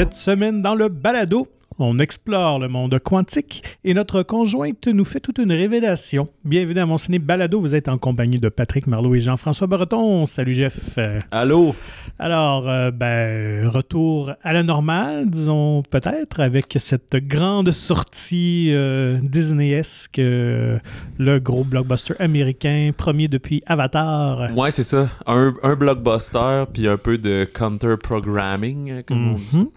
[0.00, 1.46] Cette semaine dans le balado,
[1.80, 6.26] on explore le monde quantique et notre conjointe nous fait toute une révélation.
[6.44, 10.26] Bienvenue à mon ciné balado, vous êtes en compagnie de Patrick Marlot et Jean-François Breton.
[10.26, 10.98] Salut Jeff.
[11.30, 11.74] Allô?
[12.18, 20.18] Alors, euh, ben, retour à la normale, disons peut-être, avec cette grande sortie euh, Disney-esque,
[20.18, 20.78] euh,
[21.18, 24.54] le gros blockbuster américain, premier depuis Avatar.
[24.54, 25.08] Ouais, c'est ça.
[25.26, 29.68] Un, un blockbuster, puis un peu de counter-programming, comme on dit.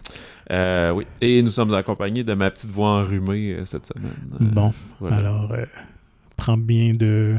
[0.50, 1.06] Euh, oui.
[1.20, 4.12] Et nous sommes accompagnés de ma petite voix enrhumée euh, cette semaine.
[4.40, 5.16] Euh, Bon, voilà.
[5.16, 5.50] alors,
[6.36, 7.34] prends bien de,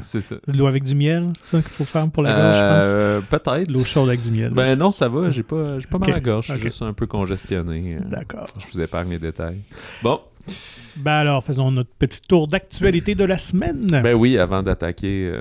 [0.48, 3.30] l'eau avec du miel, c'est ça qu'il faut faire pour la gorge, je pense?
[3.30, 3.72] Peut-être.
[3.72, 4.52] L'eau chaude avec du miel.
[4.54, 5.30] Ben non, ça va.
[5.30, 6.48] J'ai pas, j'ai pas mal à la gorge.
[6.48, 7.98] Je suis juste un peu congestionné.
[8.10, 8.48] D'accord.
[8.58, 9.60] Je vous épargne les détails.
[10.02, 10.20] Bon,
[10.98, 13.86] Ben alors, faisons notre petit tour d'actualité de la semaine.
[13.88, 15.32] ben oui, avant d'attaquer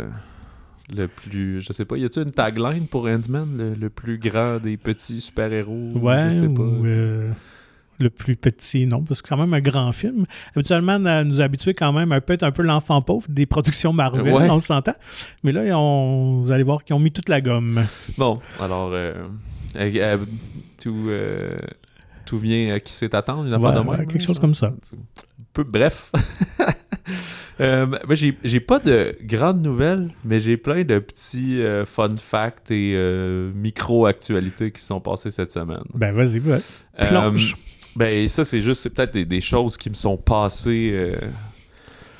[0.95, 1.63] le plus...
[1.63, 3.55] Je sais pas, y a-t-il une tagline pour Ant-Man?
[3.57, 5.91] Le, le plus grand des petits super-héros?
[5.97, 6.63] ouais, Je sais pas.
[6.63, 7.31] ou euh,
[8.01, 10.27] le plus petit, non, parce que c'est quand même un grand film.
[10.57, 14.23] Habituellement, on nous habituer quand même à peut-être un peu l'enfant pauvre des productions Marvel,
[14.33, 14.51] Ouais.
[14.51, 14.95] on s'entend.
[15.43, 17.85] Mais là, on- vous allez voir qu'ils ont mis toute la gomme.
[18.19, 19.15] Bon, alors, euh,
[19.77, 20.19] euh, euh,
[20.83, 21.57] tout, euh,
[22.27, 24.37] tout vient à qui c'est attendre, une affaire Ouais, de même, ouais, hein, quelque chose
[24.37, 24.41] genre.
[24.41, 24.73] comme ça.
[25.53, 26.11] Peu, bref.
[27.61, 32.97] Moi, j'ai pas de grandes nouvelles, mais j'ai plein de petits fun facts et
[33.55, 35.85] micro-actualités qui sont passées cette semaine.
[35.95, 36.61] Ben vas-y, ouais.
[37.09, 37.55] Plonge.
[37.97, 41.17] Ben, ça, c'est juste, c'est peut-être des, des choses qui me sont passées euh,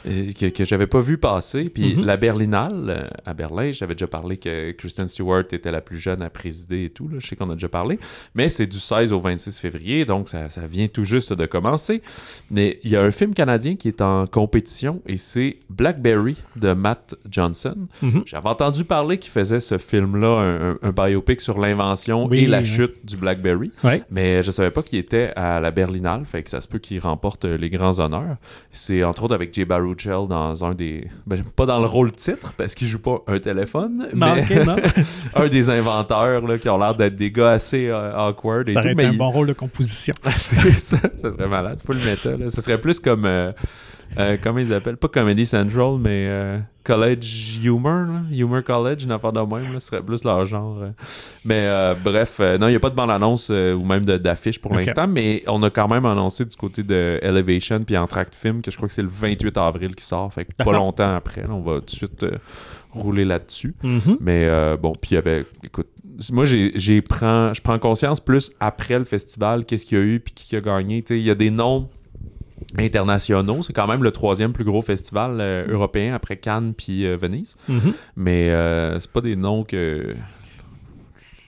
[0.05, 1.69] que, que j'avais pas vu passer.
[1.69, 2.05] Puis Mhm.
[2.05, 6.23] la Berlinale, euh, à Berlin, j'avais déjà parlé que Kristen Stewart était la plus jeune
[6.23, 7.09] à présider et tout.
[7.09, 7.17] Là.
[7.19, 7.99] Je sais qu'on a déjà parlé.
[8.35, 12.03] Mais c'est du 16 au 26 février, donc ça, ça vient tout juste de commencer.
[12.51, 16.73] Mais il y a un film canadien qui est en compétition et c'est Blackberry de
[16.73, 17.77] Matt Johnson.
[18.03, 18.23] Mhm.
[18.27, 23.05] J'avais entendu parler qu'il faisait ce film-là, un, biopic sur l'invention Oui, et la chute
[23.05, 23.71] du Blackberry.
[23.83, 24.03] Ouais.
[24.11, 27.01] Mais je savais pas qu'il était à la Berlinale, fait que ça se peut qu'il
[27.01, 28.37] remporte euh, les grands honneurs.
[28.73, 29.65] C'est entre autres avec Jay
[30.29, 31.09] Dans un des...
[31.27, 34.77] Ben, pas dans le rôle titre, parce qu'il joue pas un téléphone, Non, mais non?
[35.35, 38.83] un des inventeurs là, qui ont l'air d'être des gars assez euh, awkward et Ça
[38.83, 38.89] tout.
[38.97, 40.15] Mais un il- bon rôle de composition.
[40.25, 40.57] ça,
[41.17, 41.81] ça serait malade.
[41.85, 42.51] Full méta, là.
[42.51, 43.25] Ça serait plus comme...
[43.25, 43.53] euh,
[44.19, 44.97] euh, comment ils appellent?
[44.97, 48.21] Pas Comedy Central, mais euh, College Humor, là.
[48.33, 49.81] Humor College, une affaire de même, là.
[49.81, 50.79] Ce serait plus leur genre.
[50.83, 50.91] euh.
[51.45, 55.07] Mais euh, bref, non, il n'y a pas de bande-annonce ou même d'affiche pour l'instant,
[55.07, 58.77] mais on a quand même annoncé du côté de Elevation puis Entract Film que je
[58.77, 60.33] crois que c'est le 28 avril qui sort.
[60.33, 62.25] Fait que pas longtemps après, on va tout de suite
[62.95, 63.75] rouler là-dessus.
[63.83, 64.19] Mhm.
[64.21, 65.45] Mais euh, bon, puis il y avait.
[65.63, 65.89] Écoute,
[66.33, 70.05] moi, j'ai, j'ai prends, je prends conscience plus après le festival, qu'est-ce qu'il y a
[70.05, 71.03] eu, puis qui a gagné.
[71.03, 71.89] Tu sais, il y a des noms
[72.79, 73.63] internationaux.
[73.63, 77.57] C'est quand même le troisième plus gros festival euh, européen après Cannes puis euh, Venise.
[77.69, 77.93] Mhm.
[78.17, 80.15] Mais euh, c'est pas des noms que.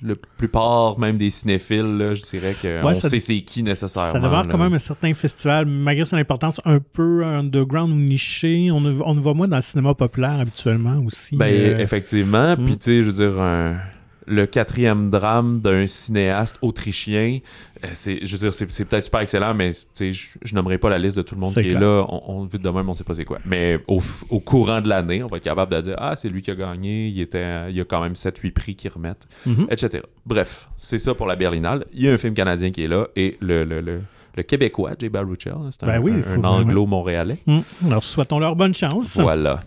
[0.02, 3.62] La plupart, même des cinéphiles, là, je dirais que Ouais, on ça- sait c'est qui
[3.62, 4.12] nécessairement.
[4.12, 4.48] Ça demeure là.
[4.52, 8.70] quand même un certain festival, malgré son importance un peu underground ou niché.
[8.70, 11.34] On, ne- on voit moins dans le cinéma populaire habituellement aussi.
[11.34, 12.56] Ben, Euh, effectivement.
[12.56, 13.78] Puis, tu sais, je veux dire, un-
[14.26, 17.38] le quatrième drame d'un cinéaste autrichien,
[17.84, 20.98] euh, c'est, je veux dire, c'est, peut-être super excellent, mais je, je nommerai pas la
[20.98, 21.76] liste de tout le monde qui clair.
[21.76, 22.04] est là.
[22.08, 23.38] On, vu de même, on sait pas c'est quoi.
[23.44, 24.00] Mais au,
[24.30, 26.54] au courant de l'année, on va être capable de dire Ah, c'est lui qui a
[26.54, 29.68] gagné, il, était, il y a quand même 7-8 prix qui remettent, mhm.
[29.70, 30.02] etc.
[30.24, 31.84] Bref, c'est ça pour la Berlinale.
[31.94, 33.64] Il y a un film canadien qui est là et le.
[33.64, 34.00] le, le
[34.36, 37.38] le Québécois, Jay Baruchel, hein, c'est un, Ben oui, un- il faut- un anglo-montréalais.
[37.46, 37.62] Mhm.
[37.86, 39.16] Alors, souhaitons leur bonne chance.
[39.18, 39.60] Voilà.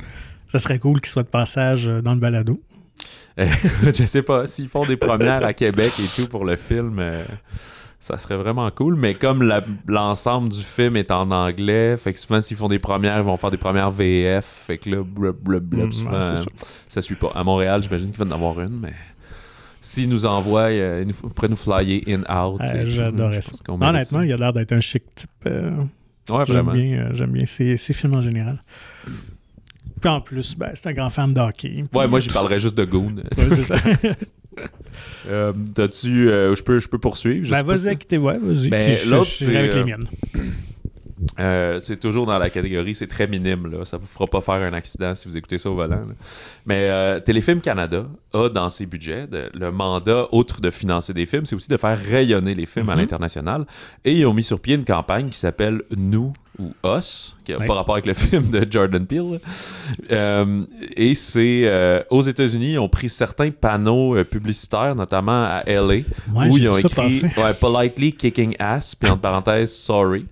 [0.50, 2.62] Ça serait cool qu'ils soient de passage euh, dans le balado.
[3.38, 7.24] Je sais pas, s'ils font des premières à Québec et tout pour le film, euh,
[8.00, 8.96] ça serait vraiment cool.
[8.96, 9.50] Mais comme
[9.88, 13.38] l'ensemble du film est en anglais, fait que souvent s'ils font des premières, ils vont
[13.38, 14.46] faire des premières VF.
[14.68, 16.36] Fait que là, blub, blub, blub, Mm, souvent, ouais, euh,
[16.88, 17.32] ça suit pas.
[17.36, 18.94] À Montréal, j'imagine qu'il va en avoir une, mais
[19.82, 22.60] s'ils nous envoient, euh, ils nous- pourraient nous flyer in-out.
[22.62, 23.52] Euh, J'adorais ça.
[23.70, 25.30] Honnêtement, il a l'air d'être un chic type.
[25.46, 25.72] euh.
[26.30, 28.62] Ouais, J'aime bien, euh, bien ces, ces films en général.
[30.02, 31.84] Puis en plus, ben, c'est un grand fan de hockey.
[31.94, 33.16] Ouais, moi, j'y parlerais juste de Goon.
[33.38, 34.66] Ouais.
[35.28, 36.30] Euh, T'as-tu.
[36.30, 37.46] euh, je, peux, je peux poursuivre?
[37.46, 38.70] Je ben, vas-y, quittez, ouais, vas-y.
[38.70, 40.08] Ben, l'autre, avec les euh, miennes.
[41.40, 43.84] Euh, c'est toujours dans la catégorie, c'est très minime, là.
[43.84, 45.96] ça vous fera pas faire un accident si vous écoutez ça au volant.
[45.98, 46.14] là.
[46.66, 51.26] Mais euh, Téléfilm Canada a dans ses budgets de- le mandat, outre de financer des
[51.26, 53.02] films, c'est aussi de faire rayonner les films à Mhm.
[53.02, 53.66] l'international.
[54.06, 57.58] Et ils ont mis sur pied une campagne qui s'appelle Nous ou Us, qui n'a
[57.60, 57.66] Ouais.
[57.66, 59.40] pas rapport avec le film de Jordan Peele.
[60.12, 60.62] Euh,
[60.96, 65.82] et c'est euh, aux États-Unis, ils ont pris certains panneaux euh, publicitaires, notamment à LA,
[65.88, 66.04] Ouais,
[66.50, 70.26] où ils ont écrit ouais, politely kicking ass, puis entre parenthèses sorry.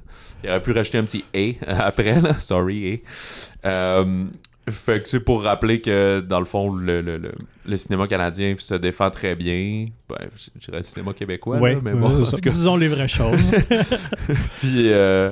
[0.44, 2.38] Il aurait pu rajouter un petit A après, là.
[2.40, 3.02] sorry
[3.64, 3.68] A.
[3.68, 4.26] Euh,
[4.70, 7.32] Fait que c'est pour rappeler que, dans le fond, le, le, le,
[7.66, 9.88] le cinéma canadien se défend très bien.
[10.10, 12.50] Ben, je dirais le cinéma québécois, Ouais, là, mais bon, en ça- tout cas.
[12.52, 13.50] disons les vraies choses.
[14.60, 15.32] Puis, euh,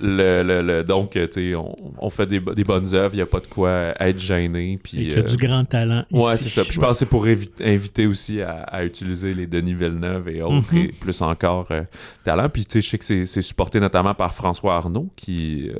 [0.00, 3.18] le, le, le- donc, euh, tu sais, on, on fait des, des bonnes œuvres, il
[3.18, 4.78] n'y a pas de quoi être gêné.
[4.82, 6.04] Puis, qu'il y a euh, du grand talent.
[6.12, 6.62] Ouais, c'est ça.
[6.64, 10.42] Puis je pense que c'est pour inviter aussi à, à utiliser les Denis Villeneuve et
[10.42, 10.78] autres, Mhm.
[10.78, 11.82] et plus encore euh,
[12.24, 12.48] talent.
[12.48, 15.74] Puis tu sais, je sais que c'est- c'est supporté notamment par François Arnaud, qui, euh,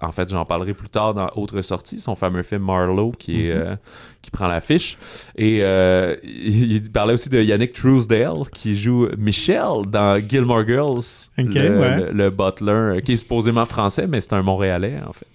[0.00, 3.54] en fait, j'en parlerai plus tard dans Autre sortie, son fameux film Marlowe, qui, est,
[3.54, 3.60] Mhm.
[3.62, 3.76] euh,
[4.26, 4.98] qui prend l'affiche.
[5.36, 11.00] Et euh, il, il parlait aussi de Yannick Truesdale, qui joue Michel dans Gilmore Girls,
[11.38, 11.44] le,
[11.78, 11.96] ouais.
[11.96, 15.26] le- le butler, euh, qui est supposément français, mais c'est un Montréalais, en fait.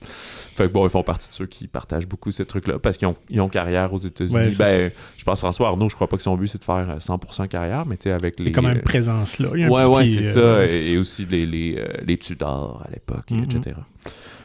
[0.53, 3.07] Fait que bon, ils font partie de ceux qui partagent beaucoup ces trucs-là parce qu'ils
[3.07, 4.35] ont, ils ont carrière aux États-Unis.
[4.35, 6.89] Ouais, ben, je pense François Arnaud, je crois pas que son but c'est de faire
[6.89, 8.51] euh, 100% carrière, mais tu sais, avec Il y les.
[8.51, 9.47] a quand même euh, présence là.
[9.53, 10.73] Il y a un ouais, petit ouais, c'est euh, ça.
[10.75, 13.43] Et, et aussi les, les, euh, les Tudors à l'époque, Mhm.
[13.45, 13.77] etc.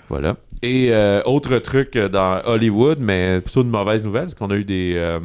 [0.09, 0.37] Voilà.
[0.63, 4.57] Et euh, autre truc euh, dans Hollywood, mais plutôt une mauvaise nouvelle, c'est qu'on a
[4.57, 4.95] eu des.
[4.97, 5.19] euh,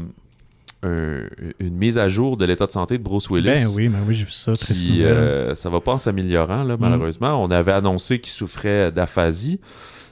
[0.84, 1.22] un-
[1.60, 3.46] une mise à jour de l'état de santé de Bruce Willis.
[3.54, 4.54] Ben oui, ben oui, j'ai vu ça.
[4.54, 7.44] Très Qui, euh, ça va pas en s'améliorant, là, malheureusement.
[7.44, 9.60] On avait annoncé qu'il souffrait d'aphasie.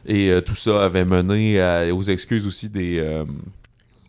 [0.06, 3.26] Et euh, tout ça avait mené à- aux excuses aussi des, euh,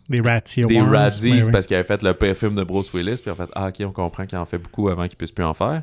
[0.09, 0.79] Des Ratty des.
[0.81, 1.51] Razzies ben oui.
[1.51, 3.17] parce qu'il avait fait le pire film de Bruce Willis.
[3.21, 5.43] Puis en fait, ah, ok, on comprend qu'il en fait beaucoup avant qu'il puisse plus
[5.43, 5.81] en faire.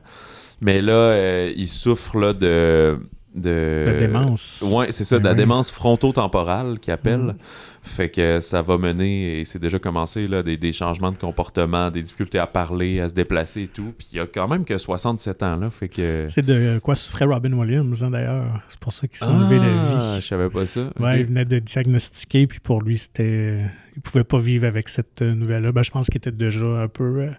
[0.61, 2.99] Mais là, il souffre là, de.
[3.38, 4.64] De, démence.
[4.75, 5.37] Ouais, c'est ça, de la oui.
[5.37, 7.19] démence frontotemporale qu'il appelle.
[7.20, 7.35] Mhm.
[7.81, 11.90] Fait que ça va mener, et c'est déjà commencé, là, des, des changements de comportement,
[11.90, 13.94] des difficultés à parler, à se déplacer et tout.
[13.96, 15.70] Puis il y a quand même que 67 ans, là.
[15.70, 16.26] Fait que.
[16.29, 18.62] C'est de quoi souffrait Robin Williams, hein, d'ailleurs.
[18.69, 20.20] C'est pour ça qu'il s'est enlevé la Ah, vie.
[20.23, 20.82] je savais pas ça.
[21.00, 23.61] Ouais, il venait de diagnostiquer, puis pour lui, c'était.
[23.96, 25.73] Il pouvait pas vivre avec cette nouvelle-là.
[25.73, 27.20] Ben, je pense qu'il était déjà un peu.
[27.23, 27.31] euh,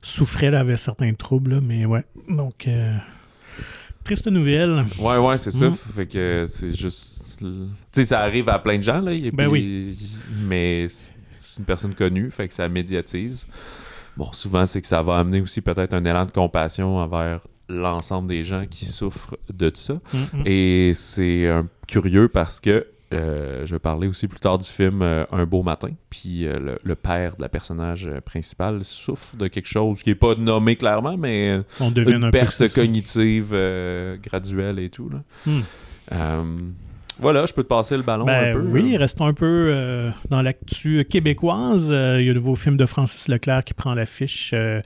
[0.00, 2.02] souffrait, là, avait certains troubles, là, mais ouais.
[2.30, 2.96] Donc, euh,
[4.04, 4.84] triste nouvelle.
[4.98, 5.68] Ouais, ouais, c'est ça.
[5.68, 5.74] Mm.
[5.94, 7.38] Fait que c'est juste.
[7.38, 7.46] Tu
[7.92, 9.12] sais, ça arrive à plein de gens, là.
[9.12, 9.98] et Ben puis-
[10.44, 10.86] Mais
[11.40, 13.46] c'est une personne connue, fait que ça médiatise.
[14.16, 18.28] Bon, souvent, c'est que ça va amener aussi peut-être un élan de compassion envers l'ensemble
[18.28, 19.94] des gens qui souffrent de ça.
[20.12, 20.42] Mhm.
[20.46, 21.48] Et c'est
[21.88, 25.62] curieux parce que euh, je vais parler aussi plus tard du film euh, Un beau
[25.62, 25.90] matin.
[26.10, 30.14] Puis euh, le, le père de la personnage principale souffre de quelque chose qui n'est
[30.14, 33.50] pas nommé clairement, mais On une un perte cognitive
[34.22, 35.08] graduelle et tout.
[35.08, 35.22] Là.
[35.46, 36.72] Hmm.
[37.18, 38.66] Voilà, je peux te passer le ballon Ben un peu.
[38.68, 41.88] oui, restons un peu euh, dans l'actu québécoise.
[41.92, 44.80] Euh, il y a le nouveau film de Francis Leclerc qui prend l'affiche euh,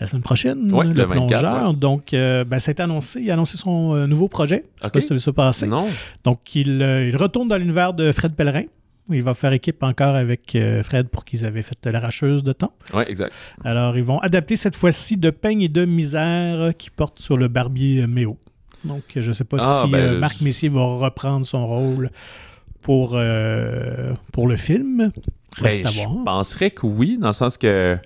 [0.00, 1.68] la semaine prochaine, Ouais, le, le 24, plongeur.
[1.70, 1.76] ouais.
[1.76, 3.20] Donc, ben, ça a été annoncé.
[3.20, 4.64] Il a annoncé son nouveau projet.
[4.76, 4.92] Je sais Ok.
[4.92, 5.66] pas si tu as vu ça passer.
[5.66, 5.88] Non.
[6.24, 8.64] Donc, il, il retourne dans l'univers de Fred Pellerin.
[9.10, 12.72] Il va faire équipe encore avec Fred pour qu'ils avaient fait l'arracheuse de temps.
[12.92, 13.32] Ouais, exact.
[13.64, 17.48] Alors, ils vont adapter cette fois-ci de Peigne et de misère qui porte sur le
[17.48, 18.36] barbier Méo.
[18.84, 22.10] Donc, je ne sais pas Ah, si ben, euh, Marc Messier va reprendre son rôle
[22.82, 25.10] pour, euh, pour le film.
[25.56, 26.24] Reste Ben, à je voir.
[26.24, 27.96] penserais que oui, dans le sens que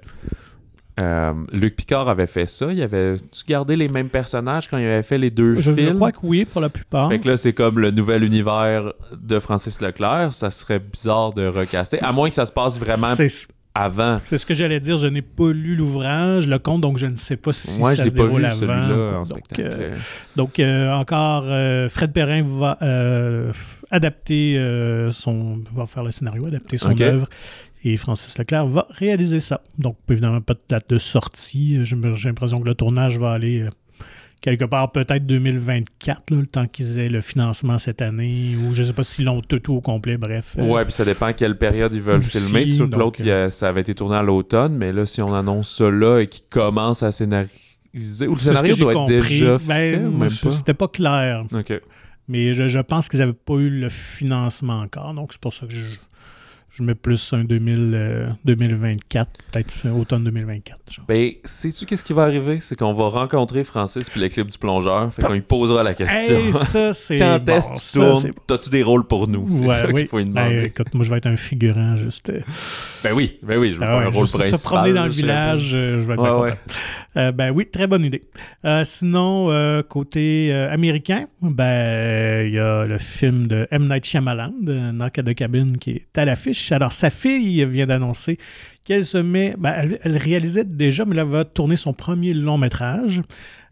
[1.01, 2.71] euh, Luc Picard avait fait ça.
[2.73, 5.73] Il avait tu gardé les mêmes personnages quand il avait fait les deux Je, je
[5.73, 5.95] films?
[5.97, 7.09] crois que oui, pour la plupart.
[7.09, 10.33] Fait que là, c'est comme le nouvel univers de Francis Leclerc.
[10.33, 11.99] Ça serait bizarre de recaster.
[12.03, 13.29] À moins que ça se passe vraiment C'est
[13.75, 14.19] avant.
[14.23, 14.97] c'est ce que j'allais dire.
[14.97, 18.05] Je n'ai pas lu l'ouvrage, le conte, donc je ne sais pas si ça je
[18.05, 18.57] se pas déroule vu avant.
[18.57, 19.63] celui-là en Donc, spectacle.
[19.65, 19.95] euh,
[20.37, 23.53] Donc, euh, encore, euh, Fred Perrin va euh,
[23.91, 25.61] adapter euh, son.
[25.75, 27.29] va faire le scénario, adapter son œuvre.
[27.85, 29.61] Et Francis Leclerc va réaliser ça.
[29.79, 31.85] Donc, évidemment, pas de date de sortie.
[31.85, 33.71] J'ai l'impression que le tournage va aller euh,
[34.43, 38.55] quelque part, peut-être 2024, là, le temps qu'ils aient le financement cette année.
[38.57, 40.19] Ou je ne sais pas s'ils l'ont tout, tout au complet.
[40.19, 40.57] Bref.
[40.59, 42.67] euh, Ouais, puis ça dépend à quelle période ils veulent Aussi, filmer.
[42.67, 45.75] Sûr que l'autre, a- ça avait été tourné à l'automne, mais là, si on annonce
[45.75, 49.97] ça là et qu'il commence à scénariser, ou le scénario doit être déjà Ben, fait,
[49.99, 50.51] même pas?
[50.51, 51.45] C'était pas clair.
[51.55, 51.81] Ok.
[52.29, 55.13] Mais je, je pense qu'ils n'avaient pas eu le financement encore.
[55.15, 55.85] Donc, c'est pour ça que je,
[56.75, 60.79] je mets plus un 2000, euh, 2024, peut-être automne 2024.
[60.91, 61.05] genre.
[61.07, 62.61] Ben, sais-tu qu'est-ce qui va arriver?
[62.61, 65.13] C'est qu'on va rencontrer Francis puis l'équipe du plongeur.
[65.13, 66.37] Fait qu'on lui posera la question.
[66.37, 67.19] Hey, ça, c'est.
[67.19, 68.71] Quand bon, est-ce que tu tournes?
[68.71, 69.47] des rôles pour nous?
[69.51, 69.95] C'est Ouais, ça oui.
[70.01, 70.65] qu'il faut lui Ben, demander.
[70.67, 72.31] écoute, moi, je vais être un figurant, juste.
[72.31, 72.41] euh,
[73.05, 74.59] Ben oui, ben oui, je veux ah pas ouais, un rôle principal.
[74.59, 76.51] Se promener dans le je village, euh, je vais être Ouais, bien ouais.
[76.51, 76.81] content.
[77.17, 78.23] Euh, ben oui, très bonne idée.
[78.65, 83.89] Euh, sinon, euh, côté américain, ben il y a le film de M.
[83.89, 84.53] Night Shyamalan,
[84.93, 86.73] Knock at the Cabin, qui est à l'affiche.
[86.73, 88.39] Alors, sa fille vient d'annoncer
[88.85, 89.55] qu'elle se met...
[89.59, 93.23] Ben, elle, elle réalisait déjà, mais elle va tourner son premier long métrage.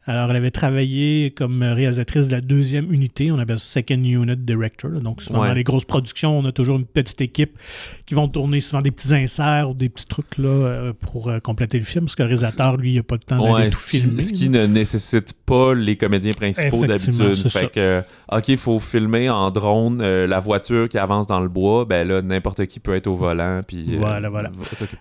[0.06, 4.36] Alors, elle avait travaillé comme réalisatrice de la deuxième unité, on appelle ça Second Unit
[4.36, 4.90] Director.
[4.90, 5.00] là.
[5.00, 5.48] Donc, souvent Ouais.
[5.48, 7.58] dans les grosses productions, on a toujours une petite équipe
[8.06, 11.38] qui vont tourner souvent des petits inserts ou des petits trucs là, euh, pour euh,
[11.38, 13.70] compléter le film, parce que le réalisateur, lui, il n'a pas le temps d'aller Ouais,
[13.70, 14.22] tout ce qui, filmer.
[14.22, 14.66] ce qui là.
[14.66, 17.34] ne nécessite pas les comédiens principaux d'habitude.
[17.34, 17.66] Fait ça.
[17.66, 18.02] que,
[18.32, 21.84] OK, il faut filmer en drone euh, la voiture qui avance dans le bois.
[21.84, 23.60] Ben là, n'importe qui peut être au volant.
[23.66, 24.50] Puis, euh, Voilà, voilà.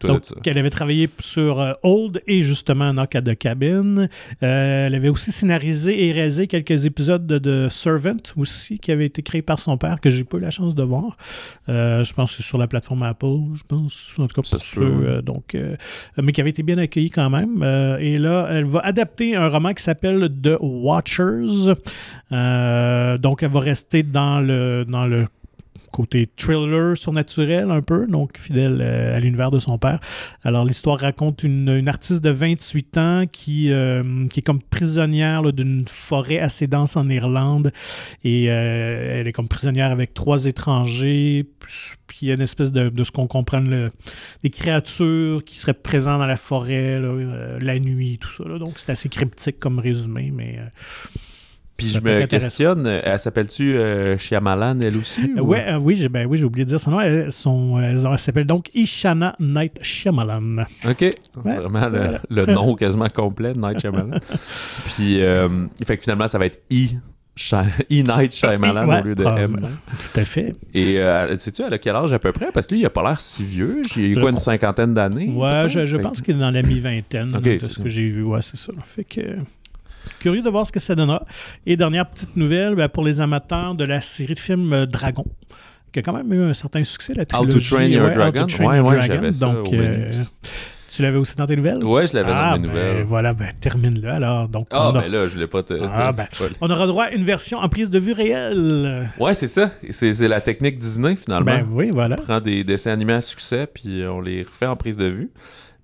[0.02, 0.36] Donc, de ça.
[0.46, 4.08] elle avait travaillé sur euh, Old et justement Knock at the Cabin.
[4.44, 9.06] Euh, elle avait aussi scénarisé et réalisé quelques épisodes de, de Servant aussi, qui avait
[9.06, 11.16] été créé par son père, que j'ai pas eu la chance de voir.
[11.70, 14.62] Euh, je pense que c'est sur la plateforme Apple, je pense, en tout cas pour
[14.62, 15.08] ceux, peut.
[15.08, 15.76] euh, donc, euh,
[16.18, 17.62] mais qui avait été bien accueilli quand même.
[18.00, 21.76] Et là, elle va adapter un roman qui s'appelle The Watchers.
[22.32, 25.28] Donc, elle va rester dans le, dans le
[25.92, 30.00] côté thriller surnaturel un peu, donc fidèle euh, à l'univers de son père.
[30.44, 35.88] Alors l'histoire raconte une, artiste de 28 ans qui, euh, qui est comme prisonnière d'une
[35.88, 37.72] forêt assez dense en Irlande
[38.24, 41.48] et euh, elle est comme prisonnière avec trois étrangers,
[42.08, 46.20] puis il y a une espèce de, ce qu'on comprend, des créatures qui seraient présentes
[46.20, 47.00] dans la forêt
[47.60, 48.44] la nuit, tout ça.
[48.58, 50.60] Donc c'est assez cryptique comme résumé, mais...
[51.80, 55.22] Puis je me questionne, euh, elle s'appelle-tu euh, Shyamalan, elle aussi?
[55.38, 57.00] Euh, ou- ouais, euh, oui, j'ai ben, oui, j'ai oublié de dire son nom.
[57.00, 60.66] Elle, son, elle, elle s'appelle donc Ishana Night Shyamalan.
[60.88, 61.06] OK.
[61.36, 61.90] Vraiment
[62.30, 64.20] le, nom quasiment complet de Night Shyamalan.
[64.86, 65.48] Puis, euh,
[65.86, 66.62] fait que finalement, ça va être.
[67.40, 67.56] Shy-
[67.90, 68.04] E.
[68.04, 69.24] Night Shyamalan Ouais, au lieu de.
[69.24, 69.56] M.
[69.56, 70.54] Tout à fait.
[70.74, 72.52] Et euh, sais-tu, elle a quel âge à peu près?
[72.52, 73.82] Parce que lui, il a pas l'air si vieux.
[73.94, 75.30] J'ai quoi, une cinquantaine d'années?
[75.30, 77.84] Ouais, je, pense qu'il est dans la mi-vingtaine, Ok, de c'est ce ça.
[77.84, 78.24] que j'ai vu.
[78.24, 78.74] Ouais, c'est ça.
[78.84, 79.22] Fait que.
[80.20, 81.24] Curieux de voir ce que ça donnera.
[81.66, 85.26] Et dernière petite nouvelle, ben, pour les amateurs de la série de films euh, Dragon,
[85.94, 87.70] qui a quand même eu un certain succès, la How to trilogie.
[87.70, 88.46] Train Your ouais, Dragon.
[88.46, 90.12] Train Ouais, ouais, j'avais ça Donc, au menu.
[90.92, 91.84] tu l'avais aussi dans tes nouvelles?
[91.84, 93.04] Ouais, je l'avais ah, dans mes ben, nouvelles.
[93.04, 94.50] Voilà, ben, termine-le alors.
[94.50, 95.74] Donc, Ah, a- ben là, je voulais pas te.
[95.82, 96.28] Ah, ben.
[96.62, 99.10] on aura droit à une version en prise de vue réelle.
[99.20, 99.72] Ouais, c'est ça.
[99.90, 101.46] C'est c'est la technique Disney, finalement.
[101.46, 102.18] Ben oui, voilà.
[102.20, 105.30] On prend des dessins animés à succès, puis on les refait en prise de vue.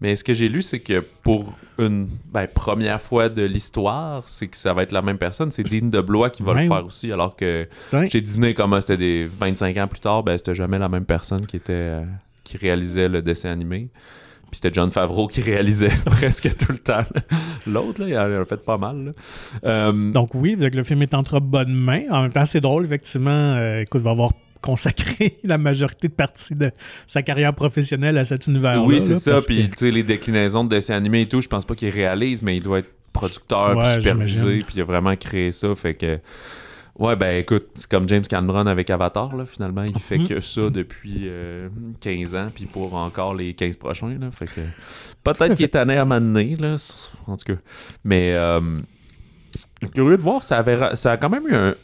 [0.02, 4.48] Mais ce que j'ai lu, c'est que pour une ben, première fois de l'histoire, c'est
[4.48, 5.52] que ça va être la même personne.
[5.52, 6.64] C'est Dean DeBlois qui va Ouais.
[6.64, 7.12] le faire aussi.
[7.12, 8.10] Alors que Ouais.
[8.10, 11.46] chez Disney, comme c'était des 25 ans plus tard, ben, c'était jamais la même personne
[11.46, 12.04] qui était euh,
[12.44, 13.88] qui réalisait le dessin animé.
[14.52, 17.04] Puis c'était John Favreau qui réalisait presque tout le temps.
[17.66, 19.14] L'autre, là, il en a fait pas mal.
[19.66, 22.04] Euh, Donc oui, le film est entre bonnes mains.
[22.12, 23.32] En même temps, c'est drôle, effectivement.
[23.32, 24.32] euh, écoute, il va avoir
[24.62, 26.72] consacré la majorité de partie de
[27.08, 29.40] sa carrière professionnelle à cet univers oui, c'est ça.
[29.46, 31.90] Puis, que- tu sais, les déclinaisons de dessins animés et tout, je pense pas qu'il
[31.90, 35.74] réalise, mais il doit être producteur, Ouais, puis supervisé, puis il a vraiment créé ça.
[35.76, 36.20] Fait que,
[37.00, 39.84] ouais, ben écoute, c'est comme James Cameron avec Avatar, là, finalement.
[39.88, 40.28] Il fait Mhm.
[40.28, 41.70] que ça depuis euh,
[42.02, 44.32] 15 ans, puis pour encore les 15 prochains, là.
[44.32, 44.62] Fait que,
[45.24, 46.76] peut-être qu'il est tanné à m'amener, là,
[47.28, 47.60] en tout cas.
[48.04, 48.60] Mais, euh,
[49.94, 51.76] curieux de voir, ça, avait, ça a quand même eu un,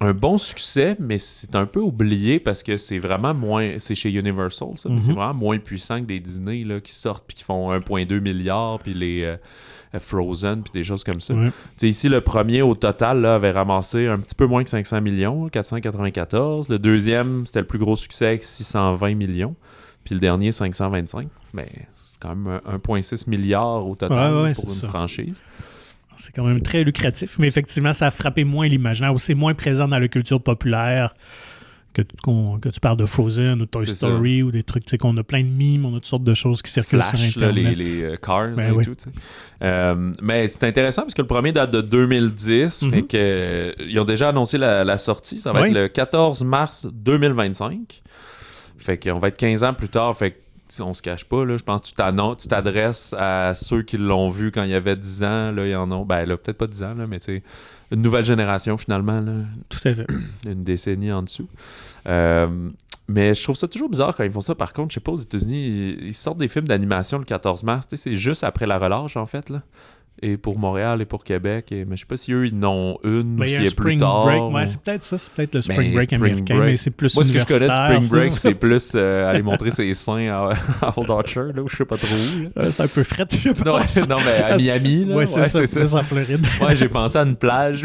[0.00, 3.76] un bon succès, mais c'est un peu oublié parce que c'est vraiment moins.
[3.78, 5.00] C'est chez Universal, ça, mais Mhm.
[5.00, 8.78] c'est vraiment moins puissant que des Disney là, qui sortent puis qui font 1,2 milliard,
[8.78, 9.36] puis les euh,
[9.94, 11.32] euh, Frozen, puis des choses comme ça.
[11.34, 11.50] Ouais.
[11.82, 15.48] Ici, le premier au total là, avait ramassé un petit peu moins que 500 millions,
[15.48, 16.68] 494.
[16.68, 19.54] Le deuxième, c'était le plus gros succès avec 620 millions.
[20.04, 21.26] Puis le dernier, 525.
[21.54, 24.88] Mais c'est quand même un 1,6 milliard au total Ouais, ouais, pour une ça.
[24.88, 25.40] franchise.
[26.18, 29.54] C'est quand même très lucratif, mais effectivement, ça a frappé moins l'imaginaire, ou c'est moins
[29.54, 31.14] présent dans la culture populaire
[31.92, 33.94] que, qu'on- que tu parles de Frozen ou Toy ça.
[33.94, 36.24] Story ou des trucs, tu sais, qu'on a plein de mimes, on a toutes sortes
[36.24, 37.76] de choses qui circulent Flash, sur là, Internet.
[37.78, 38.84] les, les euh, Cars Ben et oui.
[38.84, 38.94] tout.
[38.94, 39.10] tu sais.
[39.62, 42.82] Euh, mais c'est intéressant parce que le premier date de 2010.
[42.82, 42.90] Mhm.
[42.92, 45.38] fait que, euh, ils ont déjà annoncé la, la sortie.
[45.38, 45.68] Ça va Oui.
[45.68, 48.02] être le 14 mars 2025.
[48.76, 50.14] Fait qu'on va être 15 ans plus tard.
[50.16, 50.36] Fait que
[50.80, 54.50] on se cache pas, là, je pense que tu t'adresses à ceux qui l'ont vu
[54.50, 55.52] quand il y avait 10 ans.
[55.52, 56.04] Là, ils en ont.
[56.04, 57.42] Ben là, peut-être pas 10 ans, là, mais tu sais,
[57.90, 59.20] une nouvelle génération finalement.
[59.20, 59.32] Là,
[59.68, 60.06] Tout à fait.
[60.46, 61.48] une décennie en dessous.
[62.08, 62.70] Euh,
[63.08, 64.54] mais je trouve ça toujours bizarre quand ils font ça.
[64.54, 67.62] Par contre, je sais pas, aux États-Unis, ils, ils sortent des films d'animation le 14
[67.62, 67.86] mars.
[67.92, 69.48] C'est juste après la relâche, en fait.
[69.48, 69.62] Là.
[70.22, 71.72] Et pour Montréal et pour Québec.
[71.72, 73.54] Et, mais je sais pas si eux, ils en ont une Ben, ou il y
[73.56, 74.24] a s'il plus spring tard.
[74.24, 74.54] break.
[74.54, 76.70] Ouais, c'est peut-être ça, c'est peut-être le Ben, spring break spring américain, break.
[76.70, 79.22] mais c'est plus Moi, ce que je connais de universitaire, Spring Break, c'est plus euh,
[79.24, 80.52] aller montrer ses seins à,
[80.86, 82.58] à Old Orchard, là, où je sais pas trop où.
[82.60, 83.96] Euh, c'est un peu fret, je Non, pense.
[84.08, 85.16] non, mais à Miami, là.
[85.16, 85.96] Ouais, c'est ça, c'est c'est ça.
[85.98, 86.46] en Floride.
[86.62, 87.84] Ouais, j'ai pensé à une plage.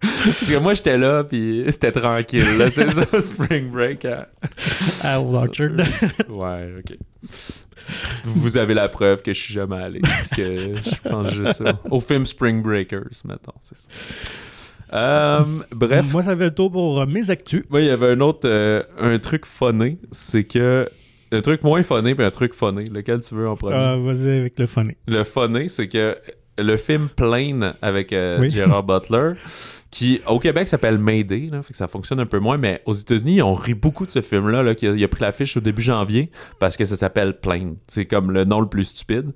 [0.00, 2.56] Parce que moi, j'étais là, puis c'était tranquille.
[2.56, 4.04] là, C'est ça, Spring Break.
[4.04, 4.26] hein.
[5.02, 5.70] à Orchard.
[6.28, 6.96] Ouais, ok.
[8.24, 10.00] Vous avez la preuve que je suis jamais allé.
[10.00, 11.80] Parce que je pense juste ça.
[11.90, 13.88] Au film Spring Breakers, mettons, c'est ça.
[14.92, 17.62] Euh, bref, Moi, ça fait le tour pour euh, mes actus.
[17.68, 20.88] moi, il y avait un autre, euh, un truc funné, c'est que.
[21.30, 22.84] Un truc moins funné, puis un truc funné.
[22.86, 23.76] Lequel tu veux en premier?
[24.02, 24.94] Vas-y avec le funny.
[25.06, 26.16] Le funné, c'est que
[26.58, 28.50] le film Plane avec euh, Oui.
[28.50, 29.32] Gerard Butler,
[29.90, 32.92] qui au Québec s'appelle Mayday, là, fait que ça fonctionne un peu moins, mais aux
[32.94, 35.60] États-Unis, on rit beaucoup de ce film-là, là, qui a, il a pris l'affiche au
[35.60, 37.76] début janvier parce que ça s'appelle Plane.
[37.86, 39.30] C'est comme le nom le plus stupide.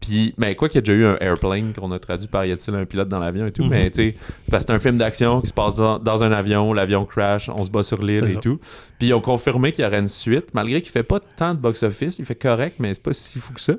[0.00, 2.52] Puis, mais quoi qu'il y a déjà eu un Airplane qu'on a traduit par Y
[2.52, 3.70] a-t-il un pilote dans l'avion et tout, Mhm.
[3.70, 4.14] mais tu sais,
[4.48, 7.48] parce que c'est un film d'action qui se passe dans, dans un avion, l'avion crash,
[7.48, 8.40] on se bat sur l'île et ça.
[8.40, 8.60] tout.
[9.00, 11.58] Puis ils ont confirmé qu'il y aurait une suite, malgré qu'il fait pas tant de
[11.58, 13.74] box-office, il fait correct, mais c'est pas si fou que ça.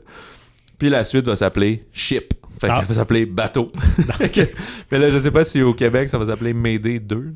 [0.77, 2.33] Puis la suite va s'appeler Ship.
[2.59, 2.79] Fait Ah.
[2.79, 3.71] qu'elle va s'appeler Bateau.
[4.91, 7.33] Mais là, je sais pas si au Québec, ça va s'appeler Mayday 2.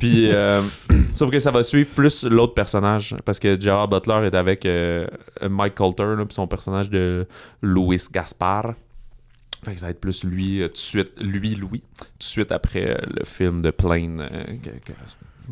[0.00, 0.62] Puis, euh,
[1.14, 3.14] sauf que ça va suivre plus l'autre personnage.
[3.24, 5.06] Parce que Gerard Butler est avec euh,
[5.48, 7.26] Mike Coulter, là, puis son personnage de
[7.62, 8.74] Louis Gaspard.
[9.64, 12.22] Fait que ça va être plus lui, euh, tout de suite, lui, Louis, tout de
[12.24, 14.28] suite après le film de Plane,
[14.62, 14.92] que, que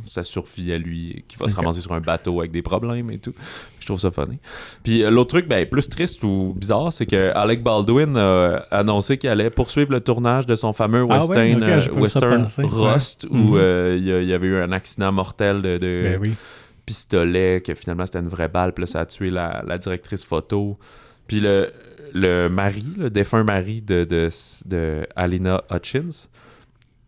[0.07, 3.19] ça survit à lui, qui va se ramasser sur un bateau avec des problèmes et
[3.19, 3.33] tout.
[3.81, 4.39] Je trouve ça funny.
[4.83, 9.19] Puis euh, l'autre truc, ben, plus triste ou bizarre, c'est que Alec Baldwin a annoncé
[9.19, 11.71] qu'il allait poursuivre le tournage de son fameux Ah western, ouais?
[11.71, 12.47] Euh, western.
[12.59, 13.31] Rust, Ouais.
[13.39, 13.55] où Mhm.
[13.59, 16.35] euh, il y, a- il y avait eu un accident mortel de, de Ben oui.
[16.87, 20.25] pistolet, que finalement c'était une vraie balle, puis là, ça a tué la, la directrice
[20.25, 20.79] photo.
[21.27, 21.71] Puis le,
[22.13, 24.29] le mari, le défunt mari de, de,
[24.67, 26.29] de Alina Hutchins,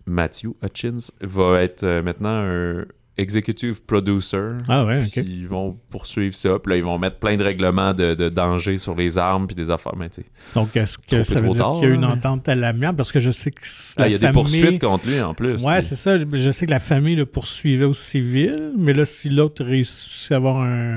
[0.06, 2.86] Matthew Hutchins, va être euh, maintenant un
[3.18, 4.58] executive producer.
[4.68, 6.58] Ah ouais, ils vont poursuivre ça.
[6.62, 9.56] Puis là, ils vont mettre plein de règlements de, de danger sur les armes puis
[9.56, 9.94] des affaires.
[9.98, 10.10] Mais
[10.54, 12.96] Donc, est-ce que ça veut dire qu'il y a une entente à l'amiable?
[12.96, 13.60] Parce que je sais que
[13.98, 15.62] là, la il y a des famille- poursuites contre lui en plus.
[15.64, 16.18] Ouais, puis- c'est ça.
[16.18, 20.32] Je, je sais que la famille le poursuivait au civil, mais là, si l'autre réussit
[20.32, 20.94] à avoir un.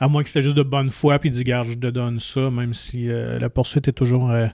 [0.00, 2.20] À moins que c'était juste de bonne foi, puis il dit, garde, je te donne
[2.20, 4.46] ça, même si euh, la poursuite est toujours euh,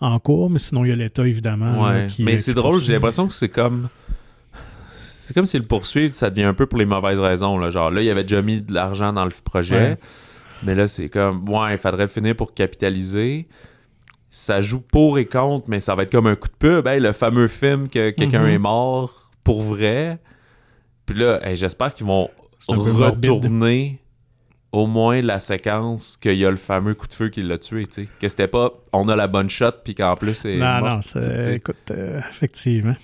[0.00, 1.70] en cours, mais sinon, il y a l'État, évidemment.
[1.70, 3.88] là, Ouais, qui- mais qui c'est drôle, j'ai l'impression que c'est comme.
[5.28, 7.58] C'est comme si le poursuivre, ça devient un peu pour les mauvaises raisons.
[7.58, 7.68] Là.
[7.68, 9.76] Genre là, il avait déjà mis de l'argent dans le projet.
[9.90, 9.98] Ouais.
[10.62, 11.46] Mais là, c'est comme.
[11.50, 13.46] Ouais, il faudrait le finir pour capitaliser.
[14.30, 16.86] Ça joue pour et contre, mais ça va être comme un coup de pub.
[16.86, 18.48] Hey, le fameux film que quelqu'un Mhm.
[18.48, 20.18] est mort pour vrai.
[21.04, 22.30] Puis là, hey, j'espère qu'ils vont
[22.66, 24.00] retourner
[24.72, 27.86] au moins la séquence qu'il y a le fameux coup de feu qui l'a tué.
[27.86, 28.08] tu sais.
[28.18, 30.56] Que c'était pas on a la bonne shot, puis qu'en plus, c'est.
[30.56, 31.50] Non, mort, non.
[31.52, 32.94] Écoute, euh, effectivement.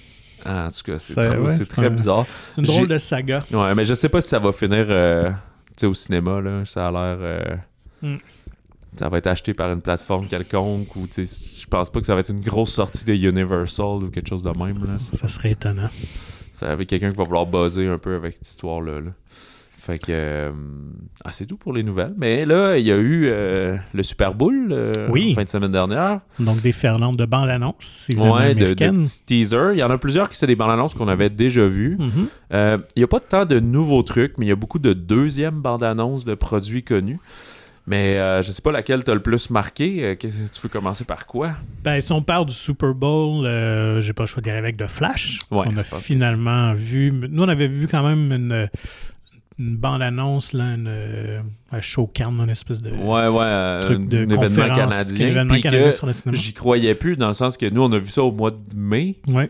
[0.44, 2.26] Ah, en tout cas, c'est ouais, très un- bizarre.
[2.54, 3.40] C'est une drôle de saga.
[3.52, 5.30] Ouais, mais je sais pas si ça va finir euh,
[5.82, 6.40] au cinéma.
[6.40, 6.64] Là.
[6.66, 7.18] Ça a l'air.
[7.20, 7.56] euh,
[8.02, 8.16] Mm.
[8.98, 12.20] Ça va être acheté par une plateforme quelconque ou je pense pas que ça va
[12.20, 14.84] être une grosse sortie de Universal ou quelque chose de même.
[14.84, 14.98] Là.
[15.00, 15.88] Ça, Ça serait étonnant.
[16.60, 19.00] ça- avec quelqu'un qui va vouloir buzzer un peu avec cette histoire-là.
[19.00, 19.10] là.
[19.84, 20.06] Fait que.
[20.08, 20.50] euh,
[21.24, 22.14] ah, c'est tout pour les nouvelles.
[22.16, 25.34] Mais là, il y a eu euh, le Super Bowl euh, Oui.
[25.34, 26.20] fin de semaine dernière.
[26.38, 29.72] Donc, des ferlantes de bande-annonce, évidemment, Ouais, de, de petits teasers.
[29.72, 31.96] Il y en a plusieurs qui sont des bandes annonces qu'on avait déjà vues.
[31.98, 32.26] Mhm.
[32.54, 34.94] Euh, Il n'y a pas tant de nouveaux trucs, mais il y a beaucoup de
[34.94, 37.18] deuxièmes bandes-annonces de produits connus.
[37.86, 40.02] Mais euh, je sais pas laquelle t'as le plus marqué.
[40.02, 40.28] Euh, tu
[40.62, 41.50] veux commencer par quoi?
[41.82, 44.76] Ben, si on parle du Super Bowl, euh, j'ai pas le choix d'y aller avec
[44.76, 45.40] de Flash.
[45.50, 47.12] Ouais, on a finalement vu.
[47.12, 48.70] Nous, on avait vu quand même une,
[49.58, 51.40] une bande-annonce, là, une, euh,
[51.70, 51.80] un
[52.44, 55.26] une espèce de Ouais, ouais, euh, truc un de événement un canadien.
[55.28, 56.36] événement canadien que sur le cinéma.
[56.38, 58.56] j'y croyais plus, dans le sens que nous, on a vu ça au mois de
[58.76, 59.16] mai.
[59.28, 59.48] Ouais.